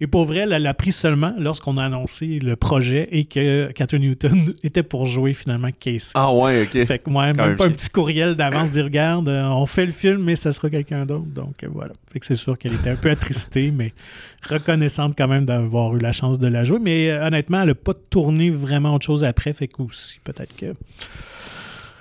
[0.00, 4.02] Et pour vrai, elle l'a pris seulement lorsqu'on a annoncé le projet et que Catherine
[4.02, 6.12] Newton était pour jouer finalement Casey.
[6.14, 6.84] Ah ouais, ok.
[6.86, 9.86] Fait que moi, même même pas un petit courriel d'avance dire regarde, euh, on fait
[9.86, 11.26] le film, mais ça sera quelqu'un d'autre.
[11.26, 11.92] Donc euh, voilà.
[12.12, 13.92] Fait que c'est sûr qu'elle était un peu attristée, mais
[14.48, 16.78] reconnaissante quand même d'avoir eu la chance de la jouer.
[16.80, 19.52] Mais euh, honnêtement, elle n'a pas tourné vraiment autre chose après.
[19.52, 20.74] Fait que aussi, peut-être que.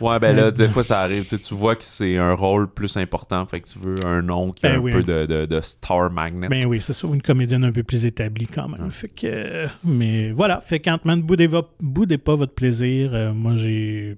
[0.01, 1.25] Ouais, ben là, des fois ça arrive.
[1.25, 4.65] Tu vois que c'est un rôle plus important, fait que tu veux un nom qui
[4.65, 6.47] a Ben un peu de, de, de star magnet.
[6.47, 8.89] Ben oui, c'est ça, une comédienne un peu plus établie quand même.
[8.91, 13.11] Fait que, euh, mais voilà, fait qu'Ant-Man, boudez, pas votre plaisir.
[13.13, 14.15] Euh, moi, j'ai,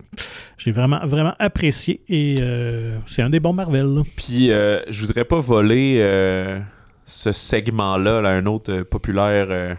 [0.57, 3.86] j'ai vraiment, vraiment apprécié et euh, c'est un des bons Marvel.
[3.93, 4.03] là.
[4.15, 5.99] Puis, euh, je voudrais pas voler
[7.05, 9.77] ce segment-là, là, un autre populaire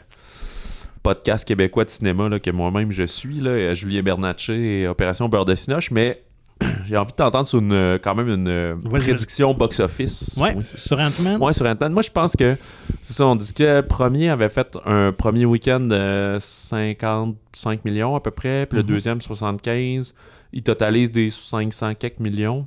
[1.03, 5.29] podcast québécois de cinéma là, que moi-même je suis, là, euh, Julien Bernatchez et Opération
[5.29, 6.23] Beurre de Cinoche, mais
[6.87, 10.37] j'ai envie de t'entendre sur une, euh, quand même une euh, prédiction box-office.
[10.41, 11.41] Ouais, Oui, sur Ant-Man.
[11.43, 11.93] Ouais, sur Internet.
[11.93, 12.57] Moi, je pense que
[13.01, 13.27] c'est ça.
[13.27, 18.31] On dit que le premier avait fait un premier week-end de 55 millions à peu
[18.31, 18.89] près, puis le Mhm.
[18.89, 20.15] deuxième 75.
[20.53, 22.67] Il totalise des 500 quelques millions.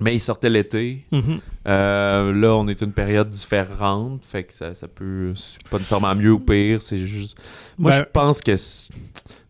[0.00, 1.04] Mais il sortait l'été.
[1.12, 1.40] Mhm.
[1.66, 4.24] Euh, là, on est une période différente.
[4.24, 5.32] Fait que ça, ça peut.
[5.36, 6.80] C'est pas nécessairement mieux ou pire.
[6.82, 7.36] C'est juste.
[7.78, 8.56] Moi, Ben- je pense que.
[8.56, 8.92] c'est-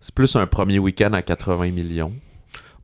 [0.00, 2.12] C'est plus un premier week-end à 80 millions.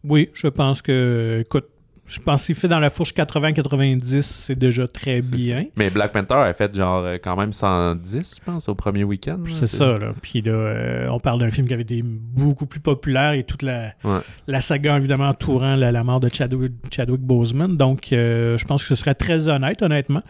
[0.02, 1.66] Oui, je pense que, écoute,
[2.06, 5.62] je pense qu'il fait dans la fourche 80-90, c'est déjà très bien.
[5.62, 5.68] ça.
[5.76, 9.38] Mais Black Panther a fait genre euh, quand même 110, je pense, au premier week-end.
[9.46, 10.12] C'est ça, là.
[10.20, 13.62] Puis là, euh, on parle d'un film qui avait été beaucoup plus populaire et toute
[13.62, 14.20] la, Ouais.
[14.46, 17.76] la saga, évidemment, entourant la, la mort de Chadwick, Chadwick Boseman.
[17.76, 20.22] Donc, euh, je pense que ce serait très honnête, honnêtement.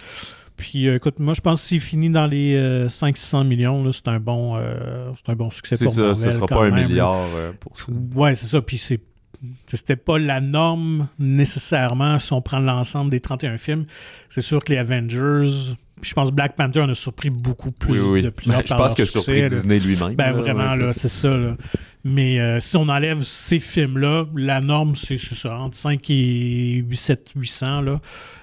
[0.56, 3.90] Puis, euh, écoute, moi, je pense que s'il finit dans les euh, 500-600 millions, là,
[3.90, 6.64] c'est un, bon, euh, c'est un bon succès C'est pour ça, Marvel, ce sera pas
[6.66, 7.18] un même, milliard
[7.58, 7.86] pour ça.
[8.14, 8.62] Ouais, c'est ça.
[8.62, 9.00] Puis c'est
[9.66, 13.86] c'était pas la norme nécessairement si on prend l'ensemble des 31 films.
[14.28, 18.08] C'est sûr que les Avengers, je pense Black Panther en a surpris beaucoup plus oui,
[18.08, 18.22] oui.
[18.22, 19.48] de plusieurs Ben, je pense que succès, surpris là.
[19.48, 20.14] Disney lui-même.
[20.14, 21.36] Ben là, vraiment, ouais, là, c'est ça.
[21.36, 21.56] là.
[22.06, 26.96] Mais euh, si on enlève ces films-là, la norme, c'est ça, entre 5 et 8,
[26.96, 27.80] 7, 800.
[27.80, 28.00] Là.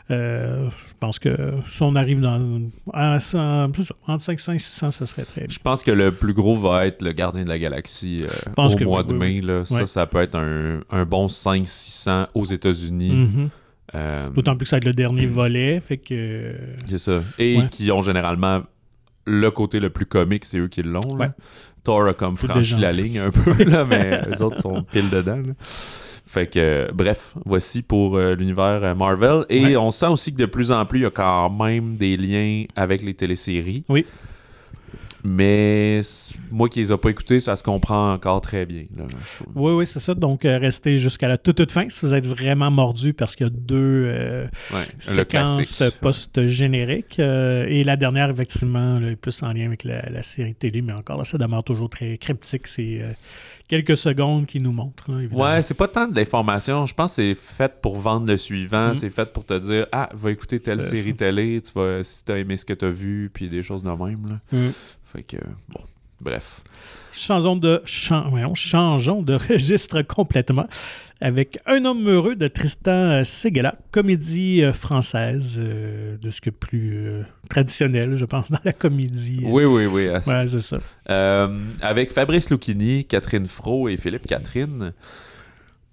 [0.10, 1.38] Euh, je pense que
[1.68, 2.60] si on arrive dans.
[2.92, 5.48] à 100, c'est ça, entre 500 et 600, ça serait très bien.
[5.54, 8.74] Je pense que le plus gros va être le Gardien de la Galaxie euh, pense
[8.74, 9.42] au que mois oui, de oui, mai.
[9.42, 9.64] Là.
[9.64, 9.86] Ça, Ouais.
[9.86, 13.12] ça peut être un, un bon 500-600 aux États-Unis.
[13.12, 13.50] Mhm.
[13.94, 15.80] Euh, D'autant plus que ça va être le dernier volet.
[15.80, 16.56] Fait que.
[16.86, 17.22] c'est ça.
[17.38, 17.70] Et Ouais.
[17.70, 18.62] qui ont généralement
[19.28, 21.16] le côté le plus comique, c'est eux qui l'ont.
[21.16, 21.30] Ouais.
[21.84, 25.38] Thor a comme franchi la ligne un peu, là, mais les autres sont pile dedans.
[25.38, 25.54] là.
[26.26, 29.46] Fait que, euh, bref, voici pour euh, l'univers euh, Marvel.
[29.50, 29.76] Et Ouais.
[29.76, 32.64] on sent aussi que de plus en plus, il y a quand même des liens
[32.76, 33.84] avec les téléséries.
[33.90, 34.06] Oui.
[35.24, 36.02] Mais
[36.52, 38.86] moi qui les ai pas écoutés, ça se comprend encore très bien.
[38.98, 39.06] là.
[39.56, 40.14] Oui, oui, c'est ça.
[40.16, 43.46] Donc, euh, restez jusqu'à la toute, toute fin si vous êtes vraiment mordu parce qu'il
[43.48, 47.20] y a deux euh, Ouais, séquences post-génériques.
[47.20, 50.82] euh, et la dernière, effectivement, là, est plus en lien avec la, la série télé,
[50.82, 52.68] mais encore là, ça demeure toujours très cryptique.
[52.68, 53.02] C'est
[53.72, 55.10] quelques secondes qui nous montrent.
[55.10, 55.22] là.
[55.32, 56.86] Ouais, c'est pas tant de l'information.
[56.86, 58.90] Je pense que c'est fait pour vendre le suivant.
[58.90, 58.96] Mhm.
[58.96, 61.16] C'est fait pour te dire Ah, va écouter telle série ça.
[61.16, 61.62] télé.
[61.62, 64.18] Tu vas, si t'as aimé ce que t'as vu, puis des choses de même.
[64.28, 64.40] Là.
[64.52, 64.72] Mm.
[65.04, 65.38] Fait que,
[65.70, 65.80] bon,
[66.20, 66.64] bref.
[67.14, 70.68] Changeons de, changeons de registre complètement
[71.22, 76.50] avec Un homme heureux de Tristan euh, Segala, comédie euh, française, euh, de ce que
[76.50, 79.42] plus euh, traditionnel, je pense, dans la comédie.
[79.46, 80.08] Oui, oui, oui.
[80.10, 80.80] Ouais, c'est ça.
[81.10, 81.48] Euh,
[81.82, 84.94] avec Fabrice Lucchini, Catherine Fro et Philippe Catherine.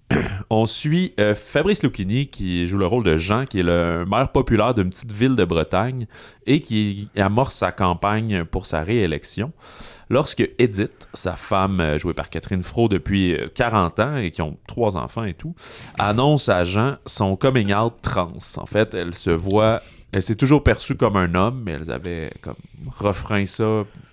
[0.49, 4.31] On suit euh, Fabrice Lucchini qui joue le rôle de Jean, qui est le maire
[4.31, 6.07] populaire d'une petite ville de Bretagne
[6.47, 9.51] et qui amorce sa campagne pour sa réélection.
[10.11, 14.41] Lorsque Edith, sa femme euh, jouée par Catherine Fro depuis euh, 40 ans et qui
[14.41, 15.53] ont trois enfants et tout,
[15.99, 18.33] annonce à Jean son coming out trans.
[18.57, 19.81] En fait, elle se voit,
[20.11, 22.55] elle s'est toujours perçue comme un homme, mais elle avait comme
[22.97, 23.63] refrain ça,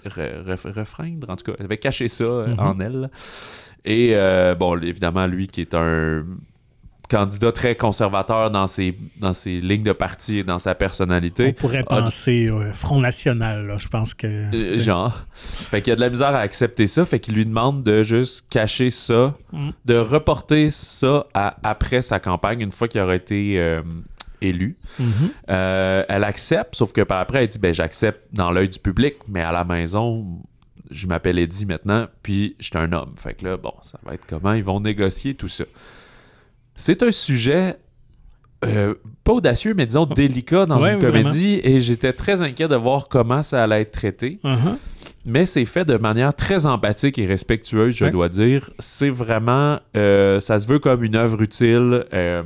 [0.04, 2.58] re- ref- refreindre en tout cas, elle avait caché ça euh, Mhm.
[2.60, 3.10] en elle.
[3.86, 6.24] Et euh, bon, évidemment, lui qui est un
[7.08, 11.52] candidat très conservateur dans ses, dans ses lignes de parti et dans sa On personnalité.
[11.52, 14.26] pourrait Ah, penser euh, Front National, là, je pense que...
[14.26, 15.16] Euh, genre.
[15.70, 17.06] Fait qu'il a de la misère à accepter ça.
[17.06, 19.70] Fait qu'il lui demande de juste cacher ça, Mm.
[19.84, 23.82] de reporter ça à- après sa campagne, une fois qu'il aura été euh,
[24.42, 24.76] élu.
[24.98, 25.06] Mhm.
[25.48, 29.14] Euh, elle accepte, sauf que par après, elle dit ben, J'accepte dans l'œil du public,
[29.28, 30.42] mais à la maison,
[30.90, 33.14] je m'appelle Eddie maintenant, puis je suis un homme.
[33.16, 35.64] Fait que là, bon, ça va être comment ils vont négocier tout ça.
[36.74, 37.76] C'est un sujet.
[38.64, 41.22] euh, pas audacieux, mais disons délicat dans Ouais, une vraiment.
[41.28, 44.38] comédie, et j'étais très inquiet de voir comment ça allait être traité.
[44.44, 44.78] Mhm.
[45.26, 48.10] Mais c'est fait de manière très empathique et respectueuse, je Ouais.
[48.10, 48.70] dois dire.
[48.78, 49.78] C'est vraiment.
[49.96, 52.42] euh, ça se veut comme une œuvre utile, euh,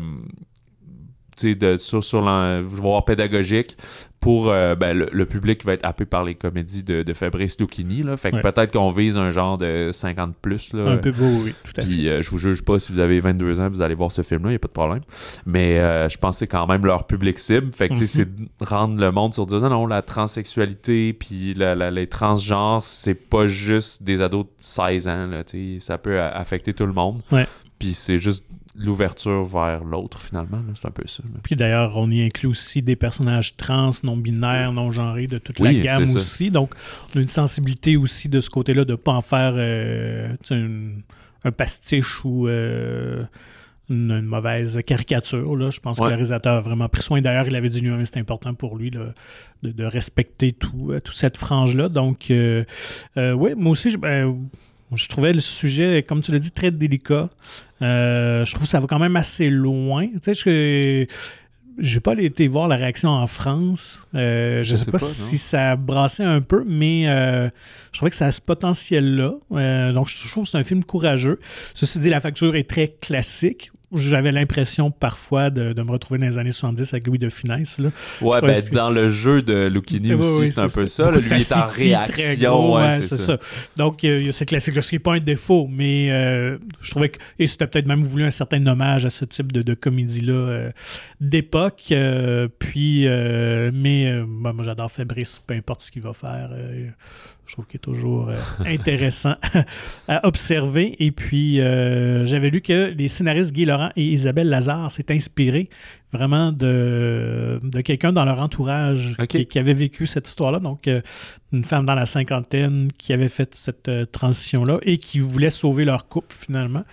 [1.44, 2.20] de- sur, sur
[2.66, 3.76] voire pédagogique
[4.20, 7.12] pour euh, ben, le, le public qui va être happé par les comédies de, de
[7.14, 8.02] Fabrice Lucchini.
[8.02, 8.18] Là.
[8.18, 8.42] Fait que Ouais.
[8.42, 10.74] peut-être qu'on vise un genre de 50 plus.
[10.74, 10.90] Là.
[10.90, 11.88] Un peu beau, oui, tout à fait.
[11.88, 14.20] Puis euh, je vous juge pas si vous avez 22 ans, vous allez voir ce
[14.20, 15.00] film-là, il n'y a pas de problème.
[15.46, 17.72] Mais euh, je pense que c'est quand même leur public cible.
[17.72, 18.06] Fait que sais, Mhm.
[18.06, 22.06] c'est de rendre le monde sur dire non, non, la transsexualité puis la- la- les
[22.06, 25.26] transgenres, c'est pas juste des ados de 16 ans.
[25.28, 25.44] Là,
[25.80, 27.22] ça peut affecter tout le monde.
[27.32, 27.46] Ouais.
[27.78, 28.44] Puis c'est juste
[28.84, 30.60] l'ouverture vers l'autre finalement.
[30.74, 31.22] C'est un peu ça.
[31.22, 31.40] là.
[31.42, 36.02] Puis d'ailleurs, on y inclut aussi des personnages trans, non-binaires, non-genrés, de toute la gamme
[36.16, 36.50] aussi.
[36.50, 36.72] Donc,
[37.14, 41.02] on a une sensibilité aussi de ce côté-là de ne pas en faire euh, une-
[41.44, 43.24] un pastiche ou euh,
[43.88, 45.56] une, une mauvaise caricature.
[45.56, 45.70] Là.
[45.70, 47.20] Je pense que le réalisateur a vraiment pris soin.
[47.22, 49.12] D'ailleurs, il avait dit lui-même c'était important pour lui là,
[49.62, 51.88] de, de respecter tout, euh, toute cette frange-là.
[51.88, 54.36] Donc, oui, moi aussi, je, ben,
[54.94, 57.30] je trouvais le sujet, comme tu l'as dit, très délicat.
[57.82, 60.06] Euh, je trouve que ça va quand même assez loin.
[60.06, 61.06] Tu sais, je
[61.78, 64.02] j'ai pas été voir la réaction en France.
[64.14, 67.48] Euh, je, Je sais, sais pas, si ça brassait un peu, mais euh,
[67.92, 69.34] je trouvais que ça a ce potentiel-là.
[69.92, 71.38] Donc, je trouve que c'est un film courageux.
[71.72, 73.70] Ceci dit, la facture est très classique.
[73.92, 77.78] J'avais l'impression parfois de, de me retrouver dans les années 70 avec Louis de Finesse.
[77.78, 77.90] Là.
[78.20, 81.10] Ouais, ben, que dans le jeu de Lucchini Oui, aussi, oui, c'est un peu ça.
[81.10, 81.18] Là.
[81.18, 82.36] Lui est en réaction.
[82.50, 83.38] gros, ouais, c'est ça.
[83.76, 86.90] Donc, il y a cette classique-là, ce qui n'est pas un défaut, mais euh, je
[86.90, 87.18] trouvais que.
[87.38, 90.70] Et c'était peut-être même voulu un certain hommage à ce type de, de comédie-là euh,
[91.20, 91.86] d'époque.
[91.92, 96.50] euh, puis, mais moi, j'adore Fabrice, peu importe ce qu'il va faire.
[97.50, 99.34] Je trouve qu'il est toujours euh, intéressant
[100.06, 100.94] à observer.
[101.04, 105.68] Et puis, euh, j'avais lu que les scénaristes Guy Laurent et Isabelle Lazare s'est inspirés
[106.12, 110.60] vraiment de, de quelqu'un dans leur entourage qui, qui avait vécu cette histoire-là.
[110.60, 111.00] Donc, euh,
[111.52, 116.06] une femme dans la cinquantaine qui avait fait cette transition-là et qui voulait sauver leur
[116.06, 116.84] couple finalement.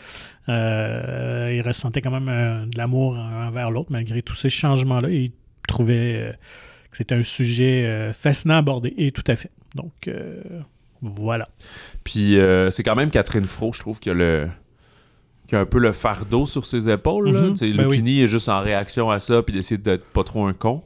[0.47, 5.31] Ils ressentaient quand même de l'amour envers l'autre malgré tous ces changements-là et ils
[5.67, 6.35] trouvaient
[6.89, 8.95] que c'était un sujet fascinant à aborder.
[8.97, 9.51] Et tout à fait.
[9.75, 10.41] Donc, euh,
[11.01, 11.47] voilà.
[12.03, 14.47] Puis euh, c'est quand même Catherine Fro, je trouve, qui a, le...
[15.47, 17.31] qui a un peu le fardeau sur ses épaules.
[17.31, 20.83] Ben Lucchini est juste en réaction à ça, puis d'essayer d'être pas trop un con.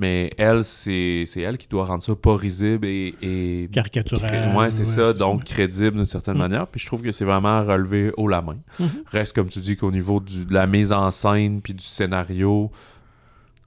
[0.00, 3.16] Mais elle, c'est elle qui doit rendre ça pas risible et.
[3.20, 4.54] et Caricatural.
[4.56, 5.54] Ouais, c'est ça, donc ça.
[5.54, 6.40] crédible d'une certaine Mhm.
[6.40, 6.66] manière.
[6.68, 8.58] Puis je trouve que c'est vraiment relevé haut la main.
[8.78, 8.88] Mhm.
[9.10, 12.70] Reste, comme tu dis, qu'au niveau du- de la mise en scène puis du scénario,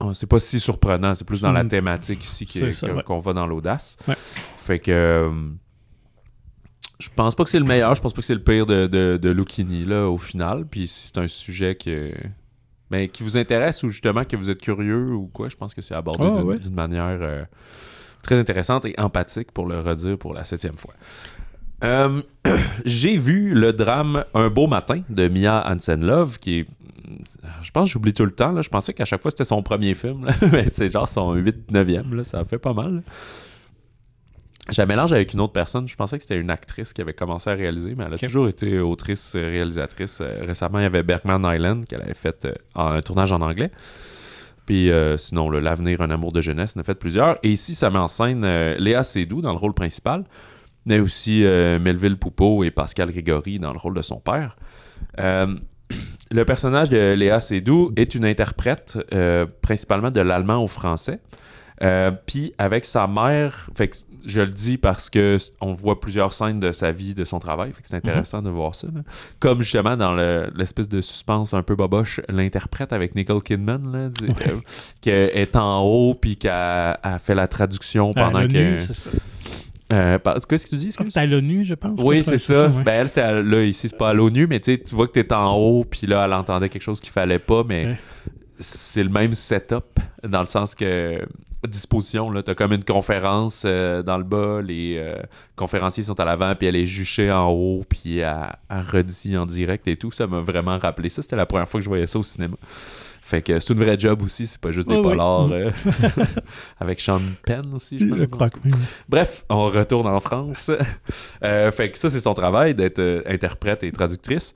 [0.00, 1.14] oh, c'est pas si surprenant.
[1.14, 1.68] C'est plus dans la Mhm.
[1.68, 3.02] thématique ici que- ouais.
[3.02, 3.98] qu'on va dans l'audace.
[4.08, 4.16] Ouais.
[4.62, 4.90] Fait que.
[4.90, 5.30] euh,
[7.00, 8.86] je pense pas que c'est le meilleur, je pense pas que c'est le pire de,
[8.86, 10.66] de, de Lucchini, là, au final.
[10.66, 12.12] Puis si c'est un sujet que.
[12.90, 15.80] Ben, qui vous intéresse ou justement que vous êtes curieux ou quoi, je pense que
[15.80, 16.58] c'est abordé Ah, d'une ouais.
[16.70, 17.42] manière euh,
[18.22, 20.92] très intéressante et empathique pour le redire pour la septième fois.
[21.84, 22.20] Euh,
[22.84, 26.66] J'ai vu le drame Un beau matin de Mia Hansen-Love, qui est.
[27.62, 28.52] Je pense que j'oublie tout le temps.
[28.52, 28.60] Là.
[28.62, 30.34] Je pensais qu'à chaque fois c'était son premier film, là.
[30.52, 32.14] mais c'est genre son 8-9e.
[32.14, 32.24] Là.
[32.24, 32.96] Ça fait pas mal.
[32.96, 33.00] là.
[34.70, 35.88] Je la mélange avec une autre personne.
[35.88, 38.46] Je pensais que c'était une actrice qui avait commencé à réaliser, mais elle a toujours
[38.48, 40.20] été autrice, réalisatrice.
[40.20, 43.40] Euh, récemment, il y avait Bergman Island qu'elle avait fait euh, en un tournage en
[43.40, 43.72] anglais.
[44.66, 47.38] Puis euh, sinon, L'avenir, un amour de jeunesse, en a fait plusieurs.
[47.42, 50.24] Et ici, ça met en scène euh, Léa Seydoux dans le rôle principal,
[50.86, 54.56] mais aussi euh, Melville Poupeau et Pascal Grégory dans le rôle de son père.
[56.30, 58.96] Le personnage de Léa Seydoux est une interprète
[59.60, 61.20] principalement de l'allemand au français.
[62.24, 66.72] Puis avec sa mère, fait je le dis parce que on voit plusieurs scènes de
[66.72, 68.86] sa vie, de son travail, fait que c'est intéressant de voir ça.
[68.94, 69.00] là.
[69.40, 73.98] Comme justement dans le- l'espèce de suspense un peu boboche, l'interprète avec Nicole Kidman, là,
[73.98, 74.56] euh,
[75.00, 78.78] qui est en haut puis qui a, fait la traduction pendant que.
[78.80, 79.10] c'est ça.
[79.92, 80.90] Euh, par- Qu'est-ce que tu dis?
[80.90, 82.00] C'est à l'ONU, je pense.
[82.02, 82.68] Oui, que- c'est ça.
[82.68, 82.82] ouais.
[82.82, 85.54] Ben, elle, c'est là, ici, c'est pas à l'ONU, mais tu vois que t'es en
[85.54, 87.98] haut, puis là, elle entendait quelque chose qu'il fallait pas, mais Ouais.
[88.62, 91.20] C'est le même setup, dans le sens que
[91.68, 95.16] disposition, là, t'as comme une conférence euh, dans le bas, les euh,
[95.56, 99.46] conférenciers sont à l'avant, puis elle est juchée en haut, puis elle, elle redit en
[99.46, 100.10] direct et tout.
[100.10, 101.22] Ça m'a vraiment rappelé ça.
[101.22, 102.56] C'était la première fois que je voyais ça au cinéma.
[103.20, 105.52] Fait que c'est une vraie job aussi, c'est pas juste des polars Mm.
[105.52, 105.70] euh,
[106.80, 108.72] avec Sean Penn aussi, je, Je crois que oui.
[109.08, 110.72] Bref, on retourne en France.
[111.40, 114.52] Fait que ça, c'est son travail d'être interprète et traductrice.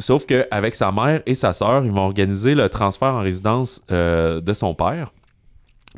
[0.00, 4.40] Sauf qu'avec sa mère et sa sœur, ils vont organiser le transfert en résidence euh,
[4.40, 5.12] de son père.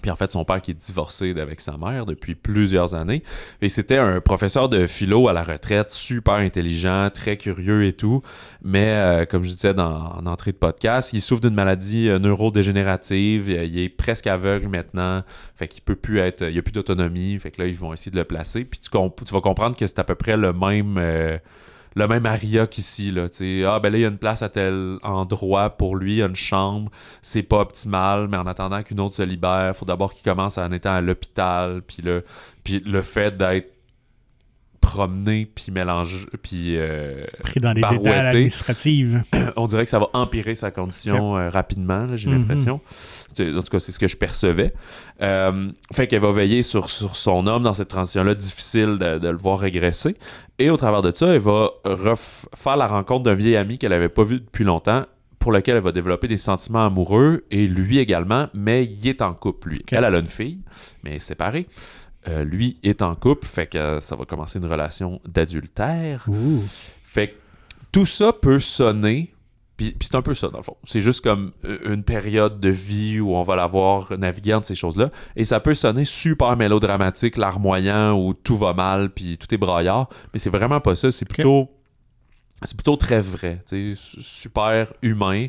[0.01, 3.23] Puis en fait, son père qui est divorcé d'avec sa mère depuis plusieurs années.
[3.61, 8.23] Et c'était un professeur de philo à la retraite, super intelligent, très curieux et tout.
[8.63, 12.19] Mais euh, comme je disais dans, en entrée de podcast, il souffre d'une maladie euh,
[12.19, 13.51] neurodégénérative.
[13.51, 15.23] Il, est presque aveugle maintenant.
[15.57, 16.43] Fait qu'il peut plus être.
[16.43, 17.39] Il n'y a plus d'autonomie.
[17.39, 18.65] Fait que là, ils vont essayer de le placer.
[18.65, 20.99] Puis tu, vas comprendre que c'est à peu près le même.
[21.95, 23.65] Le même aria qu'ici, là, tu sais.
[23.65, 26.23] Ah, ben là, il y a une place à tel endroit pour lui, il y
[26.23, 26.91] a une chambre,
[27.23, 30.71] c'est pas optimal, mais en attendant qu'une autre se libère, faut d'abord qu'il commence en
[30.73, 32.25] étant à l'hôpital, puis le,
[32.65, 33.72] puis le fait d'être
[34.93, 39.09] promené, puis mélangé, puis euh, Pris dans les détails administratifs.
[39.57, 42.39] on dirait que ça va empirer sa condition euh, rapidement, j'ai Mhm.
[42.41, 42.81] l'impression.
[43.31, 44.75] En tout cas, c'est ce que je percevais.
[45.23, 49.29] Euh, fait qu'elle va veiller sur, sur son homme dans cette transition-là difficile de, de
[49.29, 50.17] le voir régresser.
[50.59, 51.71] Et au travers de ça, elle va
[52.55, 55.07] faire la rencontre d'un vieil ami qu'elle avait pas vu depuis longtemps
[55.39, 59.33] pour lequel elle va développer des sentiments amoureux et lui également, mais il est en
[59.35, 59.79] couple, lui.
[59.91, 60.61] Elle, elle a une fille,
[61.03, 61.67] mais elle est séparée.
[62.29, 66.27] Euh, lui est en couple, fait que euh, ça va commencer une relation d'adultère.
[67.05, 67.35] Fait que
[67.91, 69.35] tout ça peut sonner,
[69.77, 70.77] puis, c'est un peu ça dans le fond.
[70.85, 74.67] C'est juste comme euh, une période de vie où on va la voir naviguer entre
[74.69, 75.07] ces choses-là.
[75.35, 80.09] Et ça peut sonner super mélodramatique, larmoyant, où tout va mal, puis tout est braillard.
[80.33, 81.11] Mais c'est vraiment pas ça.
[81.11, 81.71] C'est plutôt,
[82.63, 83.65] c'est plutôt très vrai.
[84.07, 85.49] super humain.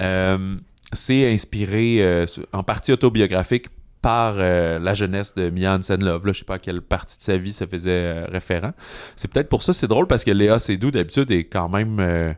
[0.00, 0.56] Euh,
[0.92, 3.68] c'est inspiré en partie autobiographique
[4.02, 6.26] par euh, la jeunesse de Mia Hansen-Love.
[6.26, 8.72] Là, je sais pas à quelle partie de sa vie ça faisait euh, référent.
[9.16, 12.32] C'est peut-être pour ça c'est drôle parce que Léa Seydoux d'habitude est quand même euh,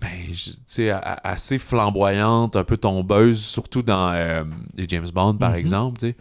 [0.00, 0.10] ben,
[1.24, 4.12] assez flamboyante, un peu tombeuse, surtout dans
[4.76, 5.56] les James Bond, par Mhm.
[5.56, 6.12] exemple.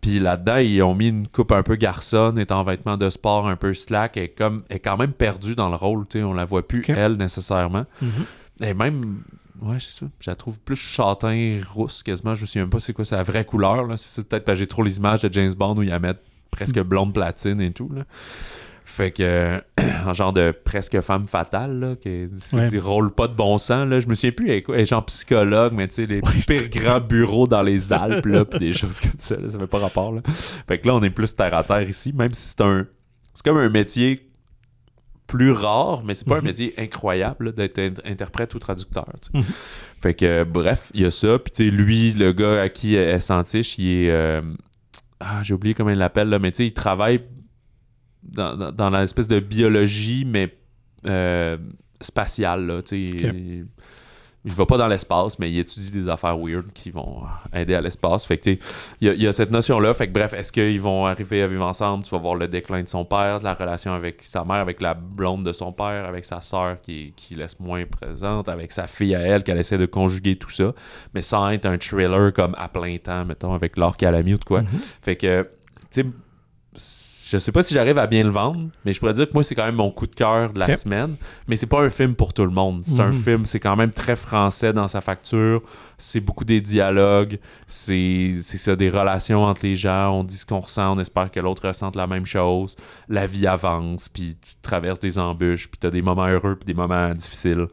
[0.00, 3.46] Puis là-dedans, ils ont mis une coupe un peu garçonne, est en vêtements de sport
[3.46, 6.32] un peu slack, et comme est quand même perdue dans le rôle, tu sais, on
[6.32, 7.84] la voit plus, elle, nécessairement.
[8.00, 8.08] Mhm.
[8.62, 9.18] Et même,
[9.62, 12.80] ouais, c'est ça, je la trouve plus châtain rousse, quasiment, je me souviens même pas
[12.80, 13.96] c'est quoi sa vraie couleur, là.
[13.96, 15.98] C'est ça, peut-être parce que j'ai trop les images de James Bond où ils la
[15.98, 18.04] mettent presque blonde platine et tout, là.
[18.88, 19.60] Fait que,
[20.06, 22.70] en genre de presque femme fatale, là, qui Ouais.
[22.70, 24.00] des rôles pas de bon sens, là.
[24.00, 26.20] Je me souviens plus, elle est quoi, elle est genre psychologue, mais tu sais, les
[26.46, 29.66] pires grands bureaux dans les Alpes, là, pis des choses comme ça, là, ça fait
[29.66, 30.22] pas rapport, là.
[30.68, 32.86] Fait que là, on est plus terre à terre ici, même si c'est un.
[33.34, 34.30] C'est comme un métier
[35.26, 36.44] plus rare, mais c'est pas un Mhm.
[36.46, 39.06] métier incroyable d'être in- interprète ou traducteur.
[39.34, 39.42] Mhm.
[40.02, 41.38] Fait que, euh, bref, il y a ça.
[41.38, 44.10] Puis, tu sais, lui, le gars à qui elle s'entiche, il est.
[44.10, 44.40] euh,
[45.18, 47.22] Ah, j'ai oublié comment il l'appelle, là, mais tu sais, il travaille
[48.22, 50.54] dans, dans, dans l'espèce de biologie, mais
[51.06, 51.56] euh,
[52.00, 52.82] spatiale, là.
[52.82, 53.66] Tu sais, il,
[54.46, 57.22] il va pas dans l'espace, mais il étudie des affaires weird qui vont
[57.52, 58.24] aider à l'espace.
[58.24, 58.58] Fait que, il
[59.00, 59.92] y, a- il y a cette notion-là.
[59.92, 62.04] Fait que, bref, est-ce qu'ils vont arriver à vivre ensemble?
[62.04, 64.80] Tu vas voir le déclin de son père, de la relation avec sa mère, avec
[64.80, 68.86] la blonde de son père, avec sa sœur qui, qui laisse moins présente, avec sa
[68.86, 70.72] fille à elle, qu'elle essaie de conjuguer tout ça,
[71.12, 74.34] mais sans être un thriller comme à plein temps, mettons, avec l'or qu'elle a mis
[74.34, 74.62] ou de quoi.
[74.62, 74.68] Mhm.
[75.02, 75.42] Fait que,
[75.90, 76.06] tu sais,
[77.30, 79.42] je sais pas si j'arrive à bien le vendre, mais je pourrais dire que moi,
[79.42, 81.16] c'est quand même mon coup de cœur de la semaine.
[81.48, 82.82] Mais c'est pas un film pour tout le monde.
[82.86, 83.14] C'est un Mhm.
[83.22, 85.62] film, c'est quand même très français dans sa facture.
[85.98, 87.38] C'est beaucoup des dialogues.
[87.66, 90.10] C'est c'est ça, des relations entre les gens.
[90.10, 92.76] On dit ce qu'on ressent, on espère que l'autre ressente la même chose.
[93.08, 96.74] La vie avance, puis tu traverses des embûches, puis t'as des moments heureux, puis des
[96.74, 97.66] moments difficiles.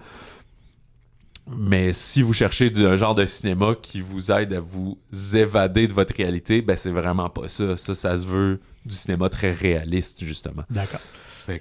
[1.48, 4.98] Mais si vous cherchez du- un genre de cinéma qui vous aide à vous
[5.34, 7.76] évader de votre réalité, ben c'est vraiment pas ça.
[7.78, 10.64] Ça, ça se veut du cinéma très réaliste, justement.
[10.70, 11.02] D'accord.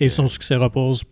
[0.00, 1.02] Et son succès repose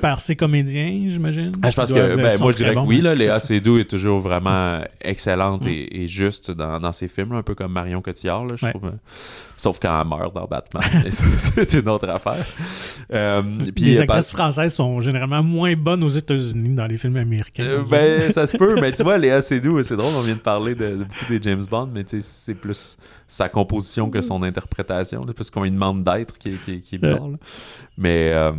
[0.00, 1.52] par ses comédiens, j'imagine?
[1.62, 2.98] Ah, je pense que, ben, moi, je dirais que oui.
[2.98, 3.38] hein, Là, Léa.
[3.40, 5.68] Seydoux est toujours vraiment excellente Mm.
[5.68, 8.66] et, et juste dans, dans ses films, là, un peu comme Marion Cotillard, là, je
[8.66, 8.72] Ouais.
[8.72, 8.86] trouve.
[8.86, 8.92] euh,
[9.58, 10.82] Sauf quand elle meurt dans Batman.
[11.10, 12.44] C'est une autre affaire.
[13.12, 13.42] Euh,
[13.74, 17.62] puis, les actrices pas- françaises sont généralement moins bonnes aux États-Unis dans les films américains.
[17.64, 20.40] Euh, ben, ça se peut, mais tu vois, Léa Seydoux, c'est drôle, on vient de
[20.40, 24.20] parler de, de beaucoup des James Bond, mais tu sais, c'est plus sa composition que
[24.20, 27.28] son interprétation, là, parce qu'on lui demande d'être qui, est- qui est- qui est bizarre.
[27.96, 28.52] Mais, euh,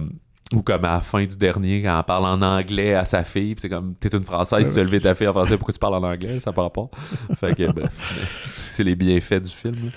[0.56, 3.56] ou comme à la fin du dernier, quand elle parle en anglais à sa fille,
[3.58, 5.80] c'est comme, t'es une Française, tu as ouais, levé ta fille en français, pourquoi tu
[5.80, 6.40] parles en anglais?
[6.40, 6.90] Ça part pas.
[7.40, 9.92] Fait que, bref, c'est les bienfaits du film.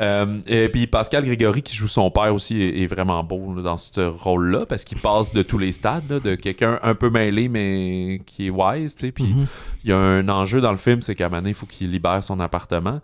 [0.00, 3.62] Euh, et puis Pascal Grégory, qui joue son père aussi, est, est vraiment beau là,
[3.62, 7.10] dans ce rôle-là, parce qu'il passe de tous les stades, là, de quelqu'un un peu
[7.10, 9.46] mêlé, mais qui est wise, tu sais, puis Mhm.
[9.82, 11.66] il y a un enjeu dans le film, c'est qu'à un moment donné, il faut
[11.66, 13.00] qu'il libère son appartement.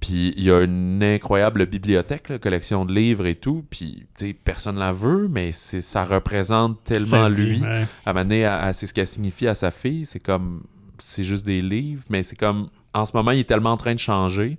[0.00, 3.64] Puis il y a une incroyable bibliothèque, là, collection de livres et tout.
[3.68, 4.06] Puis
[4.44, 7.60] personne la veut, mais c'est ça représente tellement lui.
[7.62, 7.86] ouais.
[8.06, 10.06] À un moment donné, à- à- c'est ce qu'elle signifie à sa fille.
[10.06, 10.62] C'est comme,
[10.98, 13.94] c'est juste des livres, mais c'est comme, en ce moment, il est tellement en train
[13.94, 14.58] de changer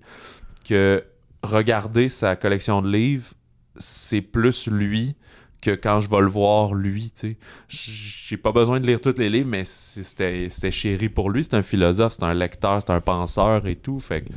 [0.68, 1.04] que
[1.42, 3.32] regarder sa collection de livres,
[3.78, 5.16] c'est plus lui
[5.62, 7.38] que quand je vais le voir lui, tu sais.
[7.68, 11.44] J'ai pas besoin de lire tous les livres, mais c'était chéri pour lui.
[11.44, 14.00] C'est un philosophe, c'est un lecteur, c'est un penseur et tout.
[14.00, 14.30] Fait que,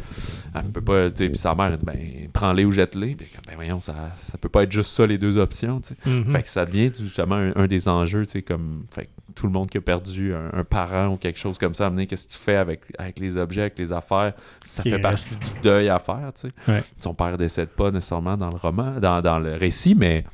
[0.54, 1.28] elle peut pas, tu sais.
[1.28, 3.14] Puis sa mère, elle dit, ben, prends-les ou jette-les.
[3.14, 6.10] Puis, ben, voyons, ça, ça peut pas être juste ça, les deux options, tu sais.
[6.10, 6.32] Mhm.
[6.32, 9.46] Fait que ça devient justement un, un des enjeux, tu sais, comme fait que tout
[9.46, 12.26] le monde qui a perdu un, un parent ou quelque chose comme ça, amener qu'est-ce
[12.26, 15.88] que tu fais avec, avec les objets, avec les affaires, ça fait partie du deuil
[15.88, 16.70] à faire, tu sais.
[16.70, 16.82] Ouais.
[17.00, 20.24] Son père décède pas nécessairement dans le roman, dans, dans le récit, mais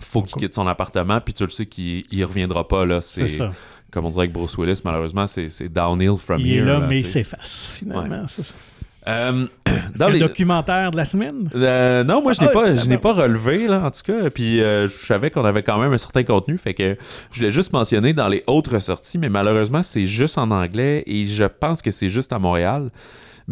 [0.00, 3.00] faut qu'il quitte son appartement, puis tu le sais qu'il il reviendra pas, là.
[3.00, 3.52] C'est ça.
[3.90, 6.64] comme on dirait avec Bruce Willis, malheureusement, c'est, downhill from Il est here.
[6.66, 8.22] là, mais il s'efface, finalement.
[8.28, 8.54] c'est ça.
[9.08, 9.46] Euh,
[9.98, 11.48] dans le les- documentaire de la semaine?
[11.54, 14.28] Euh, non, moi je n'ai Ah, pas, je n'ai pas relevé là, en tout cas.
[14.28, 16.98] Puis euh, je savais qu'on avait quand même un certain contenu, fait que
[17.32, 21.26] je l'ai juste mentionné dans les autres sorties, mais malheureusement c'est juste en anglais et
[21.26, 22.90] je pense que c'est juste à Montréal.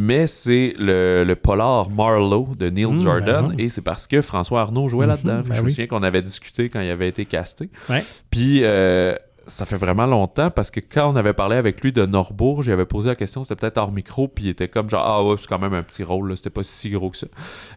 [0.00, 4.22] Mais c'est le, le polar Marlowe de Neil Mmh, Jordan ben et c'est parce que
[4.22, 5.40] François Arnaud jouait Mhm, là-dedans.
[5.44, 5.70] ben je me oui.
[5.72, 7.68] souviens qu'on avait discuté quand il avait été casté.
[7.90, 8.04] Ouais.
[8.30, 9.16] Puis euh,
[9.48, 12.86] ça fait vraiment longtemps parce que quand on avait parlé avec lui de Norbourg, j'avais
[12.86, 15.48] posé la question, c'était peut-être hors micro, puis il était comme genre Ah ouais, c'est
[15.48, 17.26] quand même un petit rôle, là, c'était pas si gros que ça.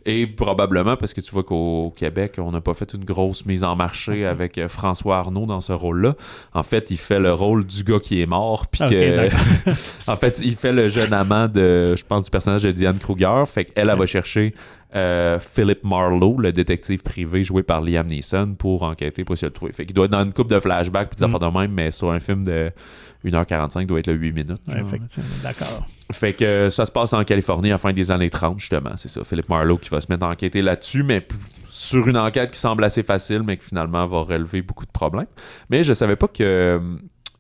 [0.06, 3.64] Et probablement parce que tu vois qu'au Québec, on n'a pas fait une grosse mise
[3.64, 4.26] en marché Mhm.
[4.28, 6.16] avec euh, François Arnaud dans ce rôle-là.
[6.54, 9.30] En fait, il fait le rôle du gars qui est mort, puis que.
[10.12, 13.44] en fait, il fait le jeune amant de, je pense, du personnage de Diane Kruger.
[13.48, 14.54] Fait qu'elle, elle va chercher
[14.96, 19.54] euh, Philip Marlowe, le détective privé joué par Liam Neeson, pour enquêter, pour essayer de
[19.54, 19.72] le trouver.
[19.74, 21.36] Fait qu'il doit être dans une coupe de flashbacks, puis des Mm.
[21.36, 22.72] affaires de même, mais sur un film de
[23.24, 24.62] 1h45, doit être le 8 minutes.
[24.68, 24.78] Genre.
[24.80, 25.86] effectivement, d'accord.
[26.12, 28.92] Fait que euh, ça se passe en Californie à la fin des années 30, justement.
[28.98, 29.24] C'est ça.
[29.24, 31.26] Philip Marlowe qui va se mettre à enquêter là-dessus, mais
[31.70, 35.28] sur une enquête qui semble assez facile, mais qui finalement va relever beaucoup de problèmes.
[35.70, 36.82] Mais je savais pas que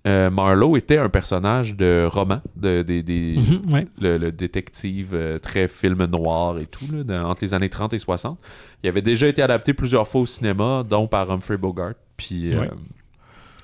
[0.08, 3.88] euh, Marlowe était un personnage de roman, de, des- des- Mhm, ouais.
[4.00, 7.94] le, le détective euh, très film noir et tout, là, dans- entre les années 30
[7.94, 8.40] et 60.
[8.84, 11.94] Il avait déjà été adapté plusieurs fois au cinéma, dont par Humphrey Bogart.
[12.18, 12.66] Puis euh,